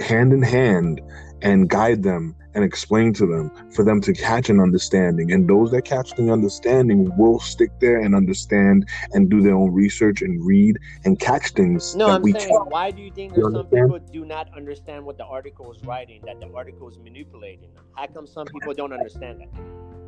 hand 0.00 0.32
in 0.32 0.42
hand 0.42 1.00
and 1.42 1.68
guide 1.68 2.02
them 2.02 2.36
and 2.54 2.64
explain 2.64 3.12
to 3.14 3.26
them 3.26 3.50
for 3.72 3.84
them 3.84 4.00
to 4.02 4.12
catch 4.12 4.50
an 4.50 4.60
understanding. 4.60 5.32
And 5.32 5.48
those 5.48 5.70
that 5.72 5.84
catch 5.84 6.14
the 6.14 6.30
understanding 6.30 7.10
will 7.16 7.40
stick 7.40 7.70
there 7.80 8.00
and 8.00 8.14
understand 8.14 8.88
and 9.12 9.30
do 9.30 9.40
their 9.40 9.54
own 9.54 9.72
research 9.72 10.22
and 10.22 10.44
read 10.44 10.76
and 11.04 11.18
catch 11.18 11.50
things. 11.50 11.94
No, 11.94 12.08
I'm 12.08 12.22
saying, 12.24 12.48
can. 12.48 12.56
why 12.68 12.90
do 12.90 13.02
you 13.02 13.10
think 13.12 13.34
that 13.34 13.42
some 13.52 13.66
people 13.66 13.98
do 14.12 14.24
not 14.24 14.48
understand 14.56 15.04
what 15.04 15.16
the 15.16 15.24
article 15.24 15.72
is 15.72 15.82
writing, 15.84 16.22
that 16.26 16.40
the 16.40 16.50
article 16.54 16.88
is 16.88 16.98
manipulating 16.98 17.72
them? 17.74 17.84
How 17.94 18.06
come 18.06 18.26
some 18.26 18.46
people 18.46 18.74
don't 18.74 18.92
understand 18.92 19.40
that? 19.40 19.48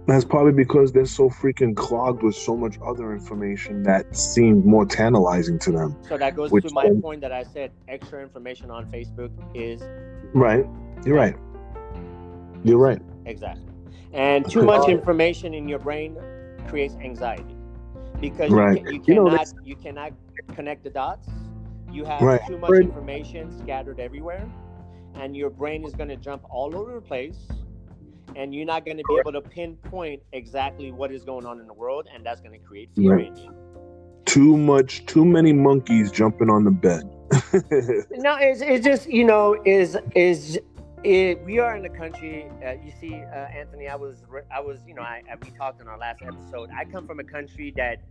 That's 0.07 0.25
probably 0.25 0.53
because 0.53 0.91
they're 0.91 1.07
so 1.07 1.31
freaking 1.31 1.77
clogged 1.77 2.25
with 2.25 2.35
so 2.35 2.57
much 2.57 2.77
other 2.85 3.13
information 3.13 3.85
that 3.85 4.17
seems 4.17 4.65
more 4.65 4.85
tantalizing 4.85 5.61
to 5.61 5.71
them. 5.71 5.97
So 6.09 6.19
that 6.19 6.35
goes 6.35 6.51
to 6.51 6.71
my 6.73 6.85
then, 6.85 7.01
point 7.01 7.21
that 7.21 7.31
I 7.31 7.45
said 7.45 7.71
extra 7.87 8.21
information 8.21 8.69
on 8.69 8.91
Facebook 8.91 9.31
is 9.55 9.81
right. 10.35 10.67
You're 11.05 11.17
right. 11.17 11.37
You're 12.65 12.79
right. 12.79 13.01
Exactly. 13.27 13.73
And 14.13 14.49
too 14.49 14.63
much 14.63 14.89
information 14.89 15.55
in 15.55 15.69
your 15.69 15.79
brain 15.79 16.17
creates 16.69 16.95
anxiety 16.97 17.57
because 18.21 18.51
right. 18.51 18.79
you, 18.79 18.85
can, 18.85 18.95
you 18.95 19.01
cannot 19.01 19.47
you, 19.49 19.61
you, 19.65 19.77
cannot 19.77 20.13
connect 20.55 20.85
the 20.85 20.91
dots. 20.91 21.29
You 21.91 22.05
have 22.05 22.23
right. 22.23 22.41
too 22.47 22.59
much 22.59 22.71
right. 22.71 22.83
information 22.83 23.57
scattered 23.59 24.01
everywhere, 24.01 24.49
and 25.15 25.37
your 25.37 25.51
brain 25.51 25.85
is 25.85 25.95
going 25.95 26.09
to 26.09 26.17
jump 26.17 26.43
all 26.49 26.75
over 26.77 26.95
the 26.95 27.01
place, 27.01 27.49
and 28.37 28.55
you're 28.55 28.67
not 28.67 28.85
going 28.85 28.97
to 28.97 29.05
be 29.09 29.19
able 29.19 29.33
to 29.33 29.41
pinpoint 29.41 30.23
exactly 30.33 30.93
what 30.93 31.13
is 31.13 31.25
going 31.25 31.45
on 31.45 31.61
in 31.61 31.67
the 31.67 31.75
world, 31.75 32.07
and 32.15 32.25
that's 32.25 32.41
going 32.41 32.59
to 32.59 32.67
create 32.67 32.91
fear 32.95 33.19
in 33.19 33.37
you. 33.37 33.55
Too 34.25 34.57
much, 34.57 35.05
too 35.07 35.25
many 35.25 35.53
monkeys 35.53 36.11
jumping 36.11 36.49
on 36.49 36.65
the 36.65 36.71
bed. 36.71 37.03
no, 38.13 38.37
it's, 38.39 38.61
it's 38.61 38.85
just 38.85 39.09
you 39.09 39.25
know 39.25 39.61
is 39.65 39.97
is 40.15 40.59
it, 41.05 41.45
we 41.45 41.59
are 41.59 41.77
in 41.77 41.85
a 41.85 41.89
country. 41.89 42.47
Uh, 42.65 42.73
you 42.85 42.93
see, 43.01 43.15
uh, 43.15 43.37
Anthony, 43.61 43.89
I 43.89 43.97
was, 43.97 44.23
I 44.55 44.61
was, 44.61 44.79
you 44.87 44.95
know, 44.95 45.03
I, 45.03 45.23
I, 45.31 45.37
we 45.43 45.51
talked 45.57 45.81
in 45.81 45.89
our 45.89 45.99
last 45.99 46.23
episode. 46.23 46.71
I 46.77 46.85
come 46.85 47.07
from 47.07 47.21
a 47.21 47.25
country 47.25 47.73
that 47.77 48.03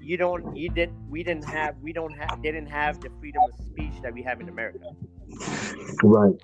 you 0.00 0.16
don't, 0.16 0.56
you 0.56 0.68
didn't, 0.68 0.96
we 1.10 1.22
didn't 1.22 1.44
have, 1.44 1.76
we 1.82 1.92
don't 1.92 2.16
have, 2.16 2.42
didn't 2.42 2.66
have 2.66 3.00
the 3.00 3.10
freedom 3.20 3.42
of 3.52 3.66
speech 3.66 3.92
that 4.02 4.12
we 4.12 4.22
have 4.22 4.40
in 4.40 4.48
America. 4.48 4.86
Right. 6.02 6.34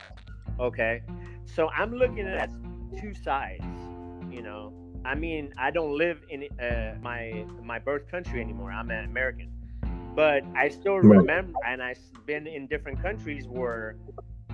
Okay. 0.61 1.03
So 1.45 1.69
I'm 1.71 1.95
looking 1.95 2.27
at 2.27 2.51
two 3.01 3.15
sides. 3.15 3.65
You 4.31 4.43
know, 4.43 4.73
I 5.05 5.15
mean, 5.15 5.53
I 5.59 5.71
don't 5.71 5.97
live 5.97 6.23
in 6.29 6.49
uh, 6.59 6.97
my 7.01 7.45
my 7.63 7.79
birth 7.79 8.11
country 8.11 8.41
anymore. 8.41 8.73
I'm 8.73 8.91
an 8.91 9.05
American, 9.05 9.51
but 10.17 10.43
I 10.57 10.69
still 10.69 10.97
remember, 10.97 11.53
and 11.67 11.83
I've 11.83 12.01
been 12.27 12.47
in 12.47 12.67
different 12.67 13.01
countries 13.01 13.47
where 13.47 13.97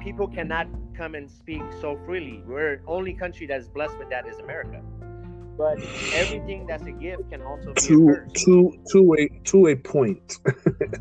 people 0.00 0.26
cannot 0.26 0.66
come 0.96 1.14
and 1.14 1.30
speak 1.30 1.62
so 1.80 1.98
freely. 2.04 2.42
We're 2.46 2.80
only 2.86 3.14
country 3.14 3.46
that's 3.46 3.68
blessed 3.68 3.98
with 3.98 4.10
that 4.10 4.26
is 4.26 4.38
America. 4.38 4.82
But 5.56 5.78
everything 6.14 6.66
that's 6.66 6.84
a 6.84 6.92
gift 6.92 7.30
can 7.30 7.42
also 7.42 7.74
be 7.74 7.80
to, 7.82 8.08
a 8.08 8.16
curse. 8.16 8.44
To 8.44 8.78
to 8.92 9.14
a 9.18 9.28
to 9.44 9.66
a 9.68 9.76
point. 9.76 10.38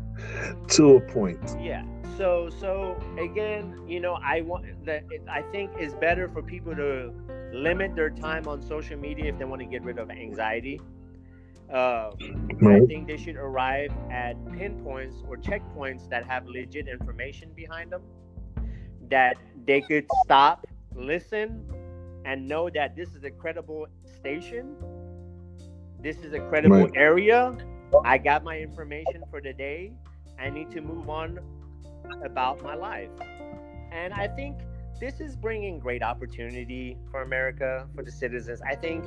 to 0.68 0.96
a 0.96 1.00
point. 1.00 1.56
Yeah. 1.60 1.84
So 2.18 2.50
so 2.50 3.00
again, 3.18 3.80
you 3.88 4.00
know, 4.00 4.18
I 4.22 4.42
want 4.42 4.84
that 4.84 5.04
I 5.30 5.42
think 5.52 5.70
it's 5.78 5.94
better 5.94 6.28
for 6.28 6.42
people 6.42 6.76
to 6.76 7.12
limit 7.54 7.96
their 7.96 8.10
time 8.10 8.46
on 8.46 8.60
social 8.60 8.98
media 8.98 9.32
if 9.32 9.38
they 9.38 9.46
want 9.46 9.60
to 9.60 9.66
get 9.66 9.82
rid 9.82 9.98
of 9.98 10.10
anxiety. 10.10 10.80
Uh, 11.72 12.10
right. 12.60 12.82
I 12.82 12.86
think 12.86 13.06
they 13.06 13.16
should 13.16 13.36
arrive 13.36 13.92
at 14.10 14.34
pinpoints 14.52 15.22
or 15.28 15.36
checkpoints 15.36 16.08
that 16.10 16.26
have 16.26 16.44
legit 16.46 16.88
information 16.88 17.52
behind 17.54 17.92
them 17.92 18.02
that 19.10 19.36
they 19.66 19.80
could 19.80 20.06
stop, 20.24 20.66
listen, 20.94 21.64
and 22.24 22.46
know 22.46 22.70
that 22.70 22.96
this 22.96 23.14
is 23.14 23.24
a 23.24 23.30
credible 23.30 23.86
station. 24.18 24.76
This 26.02 26.18
is 26.18 26.32
a 26.32 26.40
credible 26.40 26.84
right. 26.84 26.92
area. 26.94 27.56
I 28.04 28.18
got 28.18 28.44
my 28.44 28.58
information 28.58 29.22
for 29.30 29.40
the 29.40 29.52
day. 29.52 29.92
I 30.38 30.50
need 30.50 30.70
to 30.72 30.80
move 30.80 31.08
on 31.10 31.38
about 32.24 32.62
my 32.62 32.74
life. 32.74 33.10
And 33.92 34.14
I 34.14 34.28
think 34.28 34.56
this 35.00 35.20
is 35.20 35.36
bringing 35.36 35.78
great 35.78 36.02
opportunity 36.02 36.96
for 37.10 37.22
America, 37.22 37.86
for 37.94 38.02
the 38.02 38.12
citizens. 38.12 38.60
I 38.62 38.74
think 38.74 39.04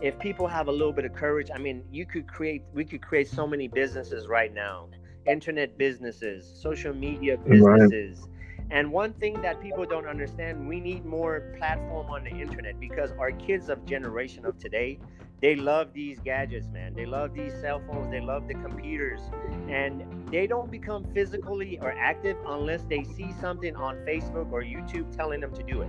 if 0.00 0.18
people 0.18 0.46
have 0.46 0.68
a 0.68 0.72
little 0.72 0.92
bit 0.92 1.04
of 1.04 1.12
courage, 1.12 1.50
I 1.54 1.58
mean, 1.58 1.82
you 1.90 2.06
could 2.06 2.26
create, 2.26 2.62
we 2.72 2.84
could 2.84 3.02
create 3.02 3.28
so 3.28 3.46
many 3.46 3.68
businesses 3.68 4.28
right 4.28 4.52
now 4.52 4.88
internet 5.26 5.76
businesses, 5.76 6.50
social 6.60 6.94
media 6.94 7.36
businesses, 7.36 8.26
and 8.70 8.92
one 8.92 9.12
thing 9.14 9.40
that 9.42 9.60
people 9.60 9.84
don't 9.84 10.06
understand, 10.06 10.68
we 10.68 10.80
need 10.80 11.04
more 11.04 11.52
platform 11.58 12.08
on 12.08 12.24
the 12.24 12.30
internet 12.30 12.78
because 12.78 13.10
our 13.18 13.32
kids 13.32 13.68
of 13.68 13.84
generation 13.84 14.46
of 14.46 14.58
today, 14.58 14.98
they 15.42 15.56
love 15.56 15.92
these 15.92 16.20
gadgets, 16.20 16.68
man. 16.68 16.94
They 16.94 17.06
love 17.06 17.34
these 17.34 17.52
cell 17.60 17.82
phones. 17.90 18.10
They 18.10 18.20
love 18.20 18.46
the 18.46 18.54
computers, 18.54 19.20
and 19.68 20.04
they 20.30 20.46
don't 20.46 20.70
become 20.70 21.04
physically 21.14 21.78
or 21.80 21.92
active 21.92 22.36
unless 22.46 22.84
they 22.84 23.04
see 23.04 23.32
something 23.40 23.74
on 23.74 23.96
Facebook 24.06 24.52
or 24.52 24.62
YouTube 24.62 25.16
telling 25.16 25.40
them 25.40 25.52
to 25.54 25.62
do 25.62 25.82
it. 25.82 25.88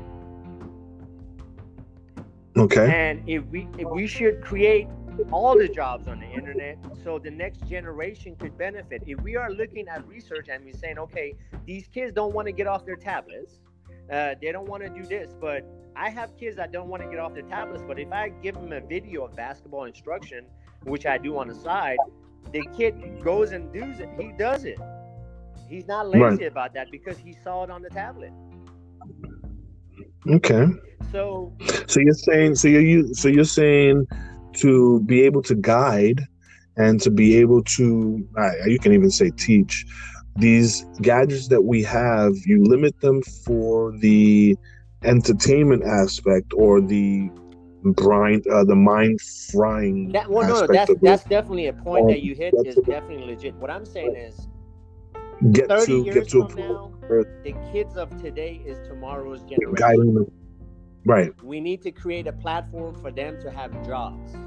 Okay. 2.57 2.91
And 2.91 3.27
if 3.29 3.45
we 3.45 3.67
if 3.77 3.89
we 3.89 4.07
should 4.07 4.41
create 4.41 4.87
all 5.31 5.57
the 5.57 5.67
jobs 5.67 6.07
on 6.07 6.19
the 6.19 6.27
internet 6.27 6.77
so 7.03 7.19
the 7.19 7.31
next 7.31 7.67
generation 7.67 8.35
could 8.35 8.57
benefit. 8.57 9.03
If 9.05 9.19
we 9.21 9.35
are 9.35 9.51
looking 9.51 9.87
at 9.87 10.07
research 10.07 10.47
and 10.49 10.63
we're 10.63 10.73
saying, 10.73 10.97
okay, 10.99 11.35
these 11.65 11.87
kids 11.87 12.13
don't 12.13 12.33
want 12.33 12.47
to 12.47 12.51
get 12.51 12.67
off 12.67 12.85
their 12.85 12.95
tablets, 12.95 13.59
uh, 14.11 14.35
they 14.41 14.51
don't 14.51 14.67
want 14.67 14.83
to 14.83 14.89
do 14.89 15.03
this, 15.03 15.33
but 15.39 15.65
I 15.95 16.09
have 16.09 16.35
kids 16.37 16.55
that 16.57 16.71
don't 16.71 16.87
want 16.87 17.03
to 17.03 17.09
get 17.09 17.19
off 17.19 17.33
their 17.33 17.43
tablets, 17.43 17.83
but 17.87 17.99
if 17.99 18.11
I 18.11 18.29
give 18.29 18.55
them 18.55 18.71
a 18.71 18.81
video 18.81 19.25
of 19.25 19.35
basketball 19.35 19.85
instruction, 19.85 20.45
which 20.83 21.05
I 21.05 21.17
do 21.17 21.37
on 21.37 21.47
the 21.47 21.55
side, 21.55 21.97
the 22.51 22.63
kid 22.75 22.95
goes 23.23 23.51
and 23.51 23.71
does 23.73 23.99
it. 23.99 24.09
He 24.19 24.31
does 24.37 24.65
it. 24.65 24.79
He's 25.69 25.87
not 25.87 26.09
lazy 26.09 26.23
Right. 26.23 26.41
about 26.43 26.73
that 26.73 26.91
because 26.91 27.17
he 27.17 27.33
saw 27.43 27.63
it 27.63 27.69
on 27.69 27.81
the 27.81 27.89
tablet. 27.89 28.31
Okay. 30.29 30.65
So 31.11 31.53
So 31.87 31.99
you're 31.99 32.13
saying 32.13 32.55
so 32.55 32.67
you 32.67 33.13
so 33.13 33.27
you're 33.27 33.43
saying 33.43 34.05
to 34.53 35.01
be 35.01 35.21
able 35.21 35.41
to 35.43 35.55
guide 35.55 36.27
and 36.77 37.01
to 37.01 37.11
be 37.11 37.37
able 37.37 37.63
to 37.63 38.27
you 38.65 38.79
can 38.79 38.93
even 38.93 39.09
say 39.09 39.29
teach 39.31 39.85
these 40.37 40.85
gadgets 41.01 41.47
that 41.49 41.61
we 41.61 41.83
have 41.83 42.33
you 42.45 42.63
limit 42.63 42.99
them 43.01 43.21
for 43.45 43.91
the 43.97 44.57
entertainment 45.03 45.83
aspect 45.83 46.53
or 46.55 46.79
the 46.79 47.29
grind 47.93 48.45
uh, 48.47 48.63
the 48.63 48.75
mind 48.75 49.19
frying 49.51 50.11
that 50.11 50.29
well, 50.29 50.47
no, 50.47 50.61
no, 50.61 50.67
that's 50.71 50.91
that's 51.01 51.23
definitely 51.23 51.67
a 51.67 51.73
point 51.73 52.07
that 52.07 52.21
you 52.21 52.35
hit 52.35 52.53
is 52.65 52.75
definitely 52.85 53.25
legit. 53.25 53.55
What 53.55 53.71
I'm 53.71 53.85
saying 53.85 54.15
is, 54.15 54.47
get 55.51 55.67
30 55.67 55.85
to 55.85 56.03
years 56.03 56.15
get 56.15 56.29
to 56.29 56.41
a 56.43 56.49
from 56.49 56.57
point 56.57 56.69
now, 56.69 57.33
the 57.43 57.55
kids 57.71 57.97
of 57.97 58.21
today 58.21 58.61
is 58.65 58.77
tomorrow's 58.87 59.41
generation. 59.41 59.73
guiding 59.73 60.13
them 60.13 60.31
right 61.05 61.31
We 61.41 61.59
need 61.61 61.81
to 61.83 61.91
create 61.91 62.27
a 62.27 62.33
platform 62.33 62.95
for 62.95 63.11
them 63.11 63.39
to 63.41 63.51
have 63.51 63.71
jobs. 63.85 64.39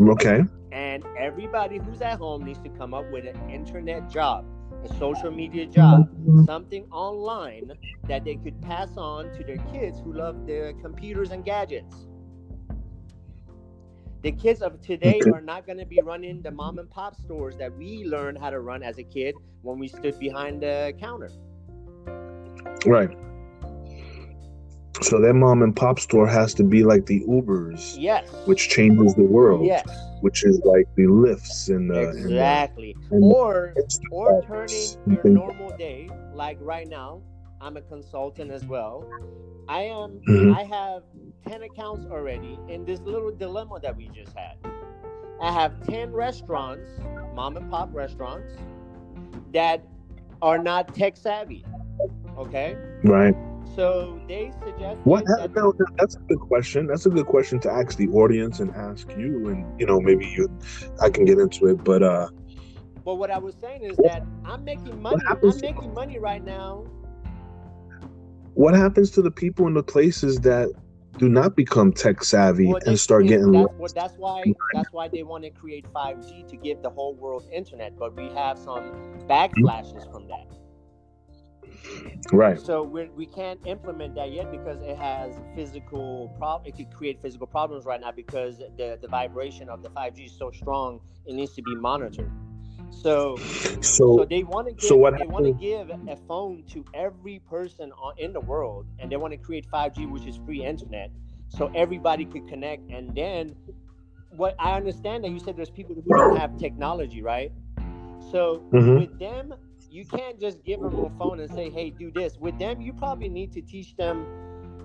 okay 0.00 0.40
And 0.72 1.04
everybody 1.16 1.78
who's 1.78 2.00
at 2.00 2.18
home 2.18 2.44
needs 2.44 2.60
to 2.60 2.68
come 2.70 2.94
up 2.94 3.10
with 3.10 3.26
an 3.26 3.38
internet 3.50 4.08
job, 4.08 4.46
a 4.84 4.88
social 4.88 5.30
media 5.30 5.66
job, 5.66 6.08
something 6.44 6.84
online 6.90 7.72
that 8.06 8.24
they 8.24 8.36
could 8.36 8.60
pass 8.62 8.96
on 8.96 9.30
to 9.32 9.44
their 9.44 9.58
kids 9.58 10.00
who 10.00 10.12
love 10.12 10.46
their 10.46 10.72
computers 10.74 11.30
and 11.32 11.44
gadgets. 11.44 12.06
The 14.22 14.32
kids 14.32 14.62
of 14.62 14.80
today 14.80 15.26
are 15.32 15.40
not 15.40 15.66
going 15.66 15.78
to 15.78 15.86
be 15.86 16.00
running 16.00 16.42
the 16.42 16.50
mom 16.50 16.78
and 16.78 16.90
pop 16.90 17.16
stores 17.16 17.56
that 17.58 17.76
we 17.76 18.04
learned 18.04 18.38
how 18.38 18.50
to 18.50 18.60
run 18.60 18.82
as 18.82 18.98
a 18.98 19.04
kid 19.04 19.34
when 19.62 19.78
we 19.78 19.88
stood 19.88 20.18
behind 20.18 20.62
the 20.62 20.94
counter. 21.00 21.30
right 22.86 23.10
so 25.02 25.20
that 25.20 25.34
mom 25.34 25.62
and 25.62 25.74
pop 25.74 25.98
store 26.00 26.26
has 26.26 26.52
to 26.54 26.62
be 26.64 26.82
like 26.84 27.06
the 27.06 27.20
ubers 27.26 27.96
Yes. 27.98 28.28
which 28.46 28.68
changes 28.68 29.14
the 29.14 29.24
world 29.24 29.64
Yes. 29.64 29.88
which 30.20 30.44
is 30.44 30.60
like 30.64 30.86
the 30.96 31.04
Lyfts 31.04 31.68
and 31.74 31.90
the 31.90 32.10
and 32.10 32.18
the- 32.24 32.28
Exactly. 32.28 32.96
and 33.10 33.22
Or 33.24 33.72
Instacarts 33.76 34.10
or 34.12 34.42
turning 34.42 35.14
your 35.14 35.24
normal 35.32 35.70
day 35.76 36.08
like 36.34 36.58
right 36.60 36.88
now 36.88 37.22
i'm 37.60 37.76
a 37.76 37.82
consultant 37.82 38.50
as 38.50 38.64
well 38.66 39.04
i 39.68 39.82
am 39.82 40.20
Mhm. 40.28 40.54
i 40.56 40.62
have 40.64 41.02
10 41.46 41.62
accounts 41.62 42.06
already 42.10 42.58
in 42.68 42.84
this 42.84 43.00
little 43.00 43.30
dilemma 43.30 43.78
that 43.80 43.96
we 43.96 44.08
just 44.08 44.36
had 44.36 44.54
i 45.40 45.50
have 45.52 45.72
10 45.86 46.12
restaurants 46.12 46.88
mom 47.34 47.56
and 47.56 47.70
pop 47.70 47.88
restaurants 47.94 48.52
that 49.52 49.82
are 50.42 50.58
not 50.58 50.94
tech 50.94 51.16
savvy 51.16 51.64
okay 52.38 52.76
right 53.04 53.34
so 53.76 54.20
they 54.28 54.52
suggest 54.64 55.00
what? 55.04 55.24
that 55.26 55.50
no, 55.54 55.72
that's 55.98 56.16
a 56.16 56.20
good 56.28 56.40
question. 56.40 56.86
That's 56.86 57.06
a 57.06 57.10
good 57.10 57.26
question 57.26 57.60
to 57.60 57.70
ask 57.70 57.96
the 57.96 58.08
audience 58.08 58.60
and 58.60 58.74
ask 58.74 59.08
you 59.16 59.48
and 59.48 59.80
you 59.80 59.86
know 59.86 60.00
maybe 60.00 60.26
you 60.26 60.48
i 61.00 61.10
can 61.10 61.24
get 61.24 61.38
into 61.38 61.66
it 61.66 61.82
but 61.84 62.02
uh 62.02 62.28
but 63.04 63.14
what 63.14 63.30
i 63.30 63.38
was 63.38 63.54
saying 63.60 63.82
is 63.82 63.96
that 63.98 64.26
i'm 64.44 64.64
making 64.64 65.00
money 65.00 65.22
happens 65.26 65.54
i'm 65.54 65.60
to- 65.60 65.66
making 65.74 65.94
money 65.94 66.18
right 66.18 66.44
now. 66.44 66.84
What 68.54 68.74
happens 68.74 69.12
to 69.12 69.22
the 69.22 69.30
people 69.30 69.68
in 69.68 69.74
the 69.74 69.82
places 69.82 70.40
that 70.40 70.68
do 71.16 71.28
not 71.28 71.54
become 71.54 71.92
tech 71.92 72.24
savvy 72.24 72.66
Well, 72.66 72.80
and 72.86 72.98
start 72.98 73.26
getting 73.26 73.52
that's 73.52 73.72
what 73.76 73.94
that's 73.94 74.14
why 74.16 74.52
that's 74.72 74.92
why 74.92 75.08
they 75.08 75.22
want 75.22 75.44
to 75.44 75.50
create 75.50 75.86
5G 75.94 76.48
to 76.48 76.56
give 76.56 76.82
the 76.82 76.90
whole 76.90 77.14
world 77.14 77.44
internet, 77.52 77.98
but 77.98 78.16
we 78.16 78.28
have 78.30 78.58
some 78.58 78.90
backflashes 79.28 80.10
from 80.10 80.26
that. 80.28 80.46
Right 82.32 82.58
So 82.58 82.82
we 82.82 83.08
we 83.10 83.26
can't 83.26 83.60
implement 83.64 84.14
that 84.16 84.32
yet 84.32 84.50
because 84.50 84.80
it 84.82 84.96
has 84.96 85.40
physical 85.54 86.30
prob. 86.38 86.62
It 86.66 86.76
could 86.76 86.92
create 86.92 87.20
physical 87.20 87.46
problems 87.46 87.86
right 87.86 88.00
now 88.00 88.12
because 88.12 88.58
the 88.58 88.98
the 89.00 89.08
vibration 89.08 89.68
of 89.68 89.82
the 89.82 89.90
5G 89.90 90.26
is 90.26 90.36
so 90.38 90.50
strong. 90.50 91.00
It 91.26 91.34
needs 91.34 91.54
to 91.54 91.62
be 91.62 91.74
monitored. 91.74 92.32
So 92.90 93.44
so 93.80 94.16
so 94.16 94.24
they 94.24 94.42
want 94.44 94.68
to 94.68 94.74
give 94.74 94.88
so 94.88 94.96
what 94.96 95.14
they 95.16 95.26
want 95.26 95.46
to 95.46 95.52
give 95.52 95.90
a 96.08 96.16
phone 96.16 96.64
to 96.72 96.84
every 96.94 97.38
person 97.40 97.92
on, 97.92 98.14
in 98.18 98.32
the 98.32 98.40
world, 98.40 98.86
and 98.98 99.10
they 99.10 99.16
want 99.16 99.32
to 99.32 99.38
create 99.38 99.66
5G, 99.70 100.06
which 100.06 100.26
is 100.26 100.36
free 100.36 100.64
internet, 100.64 101.10
so 101.48 101.70
everybody 101.74 102.24
could 102.26 102.46
connect. 102.48 102.90
And 102.90 103.14
then, 103.14 103.54
what 104.30 104.54
I 104.58 104.76
understand 104.76 105.24
that 105.24 105.30
you 105.30 105.40
said 105.40 105.56
there's 105.56 105.70
people 105.70 105.94
who 105.94 106.02
don't 106.12 106.32
have 106.34 106.56
technology, 106.56 107.22
right? 107.22 107.52
So 108.30 108.64
Mhm. 108.72 108.96
with 108.96 109.18
them, 109.18 109.54
you 109.90 110.06
can't 110.06 110.40
just 110.40 110.64
give 110.64 110.80
them 110.80 110.98
a 111.00 111.10
phone 111.10 111.40
and 111.40 111.50
say, 111.50 111.70
"Hey, 111.70 111.90
do 111.90 112.10
this." 112.10 112.38
With 112.38 112.58
them, 112.58 112.80
you 112.80 112.92
probably 112.94 113.28
need 113.28 113.52
to 113.52 113.62
teach 113.62 113.96
them 113.96 114.28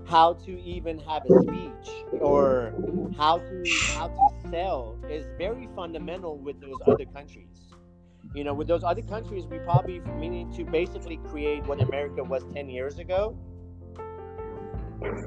how 0.05 0.33
to 0.33 0.61
even 0.61 0.99
have 0.99 1.23
a 1.25 1.33
speech 1.33 2.05
or 2.21 2.75
how 3.17 3.39
to 3.39 3.81
how 3.93 4.09
to 4.09 4.29
sell 4.51 4.99
is 5.09 5.27
very 5.37 5.67
fundamental 5.75 6.39
with 6.39 6.59
those 6.61 6.79
other 6.87 7.05
countries. 7.05 7.75
You 8.33 8.43
know, 8.43 8.53
with 8.53 8.67
those 8.67 8.83
other 8.83 9.01
countries, 9.03 9.47
we 9.47 9.59
probably 9.59 10.01
we 10.19 10.29
need 10.29 10.51
to 10.53 10.65
basically 10.65 11.17
create 11.17 11.65
what 11.65 11.81
America 11.81 12.23
was 12.23 12.45
ten 12.53 12.69
years 12.69 12.99
ago, 12.99 13.37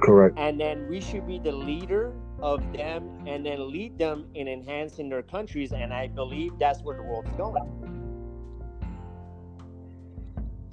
correct 0.03 0.37
and 0.37 0.61
then 0.61 0.87
we 0.89 1.01
should 1.01 1.27
be 1.27 1.39
the 1.39 1.53
leader 1.53 2.15
of 2.41 2.73
them, 2.73 3.11
and 3.27 3.45
then 3.45 3.71
lead 3.71 3.99
them 3.99 4.29
in 4.35 4.49
enhancing 4.49 5.09
their 5.09 5.23
countries. 5.23 5.73
And 5.73 5.93
I 5.93 6.07
believe 6.09 6.59
that's 6.59 6.83
where 6.83 6.97
the 6.97 7.03
world 7.03 7.27
is 7.27 7.35
going. 7.37 7.65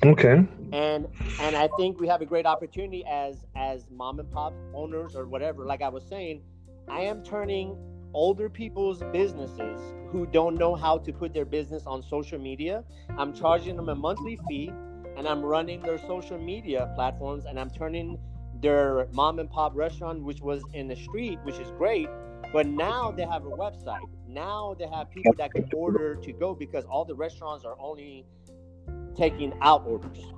Okay 0.06 0.46
and 0.72 1.08
and 1.40 1.56
I 1.56 1.70
think 1.78 2.00
we 2.00 2.08
have 2.08 2.22
a 2.22 2.26
great 2.26 2.46
opportunity 2.46 3.04
as 3.06 3.46
as 3.56 3.86
mom 3.90 4.20
and 4.20 4.32
pop 4.32 4.54
owners 4.74 5.16
or 5.16 5.26
whatever. 5.26 5.66
Like 5.66 5.82
I 5.82 5.90
was 5.90 6.04
saying, 6.08 6.42
I 6.90 7.02
am 7.02 7.24
turning 7.24 7.78
older 8.14 8.50
people's 8.50 9.02
businesses 9.12 9.80
who 10.12 10.26
don't 10.26 10.56
know 10.56 10.76
how 10.76 10.98
to 10.98 11.12
put 11.12 11.34
their 11.34 11.46
business 11.46 11.84
on 11.86 12.02
social 12.02 12.40
media. 12.40 12.84
I'm 13.18 13.34
charging 13.34 13.76
them 13.76 13.90
a 13.90 13.96
monthly 13.96 14.40
fee, 14.48 14.72
and 15.18 15.28
I'm 15.28 15.42
running 15.42 15.82
their 15.82 15.98
social 15.98 16.38
media 16.38 16.92
platforms, 16.96 17.46
and 17.46 17.60
I'm 17.60 17.70
turning 17.70 18.18
their 18.62 19.08
mom 19.12 19.40
and 19.40 19.50
pop 19.50 19.76
restaurant, 19.76 20.24
which 20.24 20.42
was 20.42 20.64
in 20.74 20.88
the 20.88 20.96
street, 20.96 21.40
which 21.44 21.60
is 21.60 21.72
great. 21.72 22.08
But 22.54 22.68
now 22.68 23.12
they 23.12 23.26
have 23.26 23.46
a 23.46 23.50
website. 23.50 24.08
Now 24.28 24.76
they 24.78 24.88
have 24.88 25.10
people 25.12 25.34
that 25.38 25.52
can 25.52 25.70
order 25.74 26.16
to 26.16 26.34
go 26.34 26.54
because 26.54 26.86
all 26.86 27.06
the 27.06 27.16
restaurants 27.16 27.66
are 27.66 27.76
only 27.80 28.26
taking 29.16 29.54
out 29.62 29.84
orders. 29.88 30.32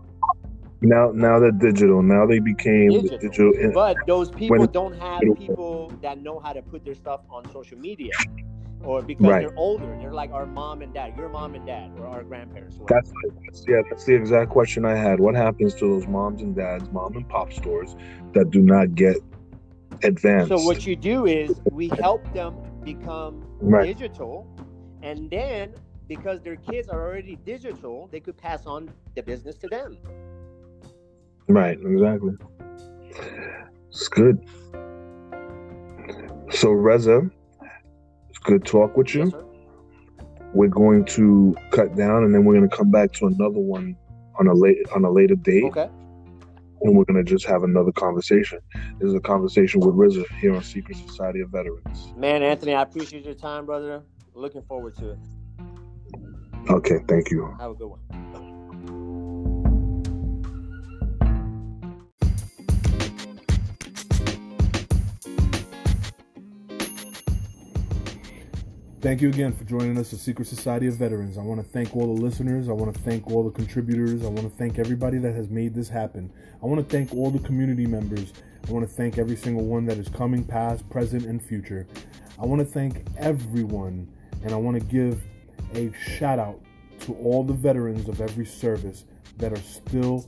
now 0.82 1.10
now 1.12 1.40
they're 1.40 1.52
digital 1.52 2.02
now 2.04 2.24
they 2.26 2.40
became 2.40 2.90
the 2.92 3.02
Digital. 3.02 3.52
digital 3.52 3.72
But 3.74 3.98
those 4.06 4.30
people 4.30 4.58
when- 4.58 4.68
don't 4.80 4.96
have 5.00 5.22
people 5.36 5.92
that 6.02 6.22
know 6.22 6.38
how 6.40 6.54
to 6.54 6.62
put 6.62 6.86
their 6.86 6.94
stuff 6.96 7.22
on 7.32 7.42
social 7.52 7.80
media, 7.80 8.14
or 8.84 9.02
because 9.02 9.26
Right. 9.26 9.42
they're 9.42 9.58
older, 9.58 9.98
they're 10.00 10.14
like 10.14 10.32
our 10.32 10.46
mom 10.46 10.82
and 10.84 10.94
dad, 10.94 11.18
your 11.18 11.30
mom 11.30 11.56
and 11.56 11.66
dad, 11.66 11.92
or 11.98 12.06
our 12.06 12.24
grandparents. 12.24 12.78
or. 12.80 12.86
That's, 12.88 13.12
that's 13.46 13.66
yeah, 13.68 13.82
that's 13.90 14.06
the 14.06 14.14
exact 14.14 14.52
question 14.52 14.86
I 14.86 14.96
had. 14.96 15.20
What 15.20 15.34
happens 15.36 15.74
to 15.76 15.86
those 15.94 16.08
moms 16.08 16.42
and 16.44 16.56
dads, 16.56 16.92
mom 16.92 17.16
and 17.16 17.28
pop 17.28 17.52
stores 17.52 17.96
that 18.34 18.52
do 18.52 18.62
not 18.62 18.94
get 18.94 19.16
advanced? 20.04 20.50
So 20.50 20.60
what 20.64 20.86
you 20.86 20.96
do 20.96 21.26
is 21.26 21.60
we 21.72 21.90
help 21.90 22.22
them 22.34 22.54
become 22.84 23.34
Right. 23.60 23.86
digital, 23.88 24.46
and 25.02 25.30
then 25.32 25.74
because 26.08 26.42
their 26.42 26.56
kids 26.56 26.88
are 26.90 27.06
already 27.06 27.36
digital, 27.46 28.08
they 28.12 28.20
could 28.20 28.38
pass 28.38 28.66
on 28.66 28.90
the 29.16 29.24
business 29.24 29.56
to 29.58 29.68
them. 29.68 29.98
Right, 31.48 31.78
exactly. 31.80 32.34
It's 33.90 34.08
good. 34.08 34.44
So 36.52 36.72
Reza, 36.72 37.30
it's 38.30 38.40
good 38.40 38.66
talk 38.66 38.96
with 38.98 39.14
you. 39.14 39.26
Yes. 39.26 39.44
We're 40.54 40.70
going 40.70 41.06
to 41.06 41.56
cut 41.72 41.96
down 41.96 42.24
and 42.24 42.34
then 42.34 42.46
we're 42.46 42.54
gonna 42.56 42.70
come 42.70 42.90
back 42.90 43.12
to 43.14 43.28
another 43.28 43.60
one 43.60 43.96
on 44.40 44.48
a 44.48 44.54
late 44.54 44.78
on 44.96 45.04
a 45.04 45.12
later 45.12 45.36
date. 45.36 45.64
Okay. 45.66 45.90
and 46.82 46.96
we're 46.96 47.06
going 47.06 47.24
to 47.24 47.30
just 47.30 47.46
have 47.46 47.64
another 47.64 47.92
conversation. 47.92 48.60
This 49.00 49.10
is 49.10 49.16
a 49.16 49.20
conversation 49.20 49.80
with 49.82 49.96
Reza 49.96 50.24
here 50.40 50.56
on 50.56 50.64
Secret 50.64 50.98
Society 50.98 51.40
of 51.42 51.50
Veterans. 51.50 52.14
Man, 52.16 52.44
Anthony, 52.44 52.76
I 52.76 52.84
appreciate 52.84 53.26
your 53.26 53.34
time, 53.34 53.66
brother. 53.66 54.04
Looking 54.36 54.62
forward 54.62 54.96
to 54.98 55.12
it. 55.12 55.18
Okay, 56.70 57.00
thank 57.08 57.32
you. 57.32 57.56
Have 57.60 57.72
a 57.72 57.76
good 57.76 57.88
one. 57.88 58.00
Thank 69.00 69.22
you 69.22 69.30
again 69.30 69.54
for 69.54 69.64
joining 69.64 69.98
us 69.98 70.12
at 70.12 70.20
Secret 70.20 70.48
Society 70.48 70.88
of 70.88 70.96
Veterans. 70.96 71.38
I 71.38 71.42
want 71.42 71.62
to 71.62 71.66
thank 71.66 71.96
all 71.96 72.14
the 72.14 72.22
listeners. 72.22 72.68
I 72.68 72.74
want 72.74 72.94
to 72.94 73.02
thank 73.02 73.28
all 73.28 73.44
the 73.44 73.52
contributors. 73.52 74.26
I 74.26 74.28
want 74.28 74.42
to 74.42 74.50
thank 74.50 74.80
everybody 74.80 75.20
that 75.20 75.34
has 75.34 75.50
made 75.50 75.74
this 75.74 75.88
happen. 75.88 76.30
I 76.62 76.66
want 76.66 76.86
to 76.86 76.98
thank 76.98 77.14
all 77.14 77.32
the 77.32 77.40
community 77.40 77.86
members. 77.86 78.34
I 78.68 78.72
want 78.72 78.86
to 78.86 78.94
thank 78.94 79.18
every 79.18 79.38
single 79.38 79.64
one 79.64 79.86
that 79.86 79.98
is 79.98 80.10
coming, 80.10 80.44
past, 80.44 80.90
present, 80.90 81.24
and 81.24 81.42
future. 81.42 81.88
I 82.42 82.46
want 82.46 82.60
to 82.60 82.66
thank 82.66 83.06
everyone, 83.18 84.10
and 84.44 84.52
I 84.52 84.58
want 84.58 84.78
to 84.78 84.86
give 84.86 85.22
a 85.74 85.92
shout 85.94 86.40
out 86.40 86.60
to 87.02 87.14
all 87.16 87.44
the 87.44 87.54
veterans 87.54 88.08
of 88.10 88.22
every 88.22 88.46
service 88.46 89.06
that 89.38 89.54
are 89.54 89.62
still 89.62 90.28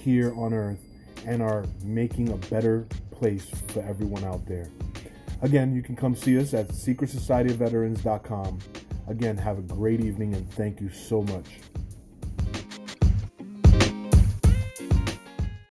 here 0.00 0.34
on 0.36 0.52
earth 0.54 0.80
and 1.26 1.42
are 1.42 1.64
making 1.82 2.30
a 2.30 2.36
better 2.48 2.86
place 3.10 3.50
for 3.68 3.82
everyone 3.82 4.24
out 4.24 4.46
there. 4.46 4.68
Again, 5.42 5.74
you 5.74 5.82
can 5.82 5.96
come 5.96 6.14
see 6.14 6.38
us 6.38 6.54
at 6.54 6.68
secretsocietyofveterans.com. 6.68 8.58
Again, 9.08 9.36
have 9.36 9.58
a 9.58 9.62
great 9.62 10.00
evening 10.00 10.34
and 10.34 10.50
thank 10.52 10.80
you 10.80 10.90
so 10.90 11.22
much. 11.22 11.46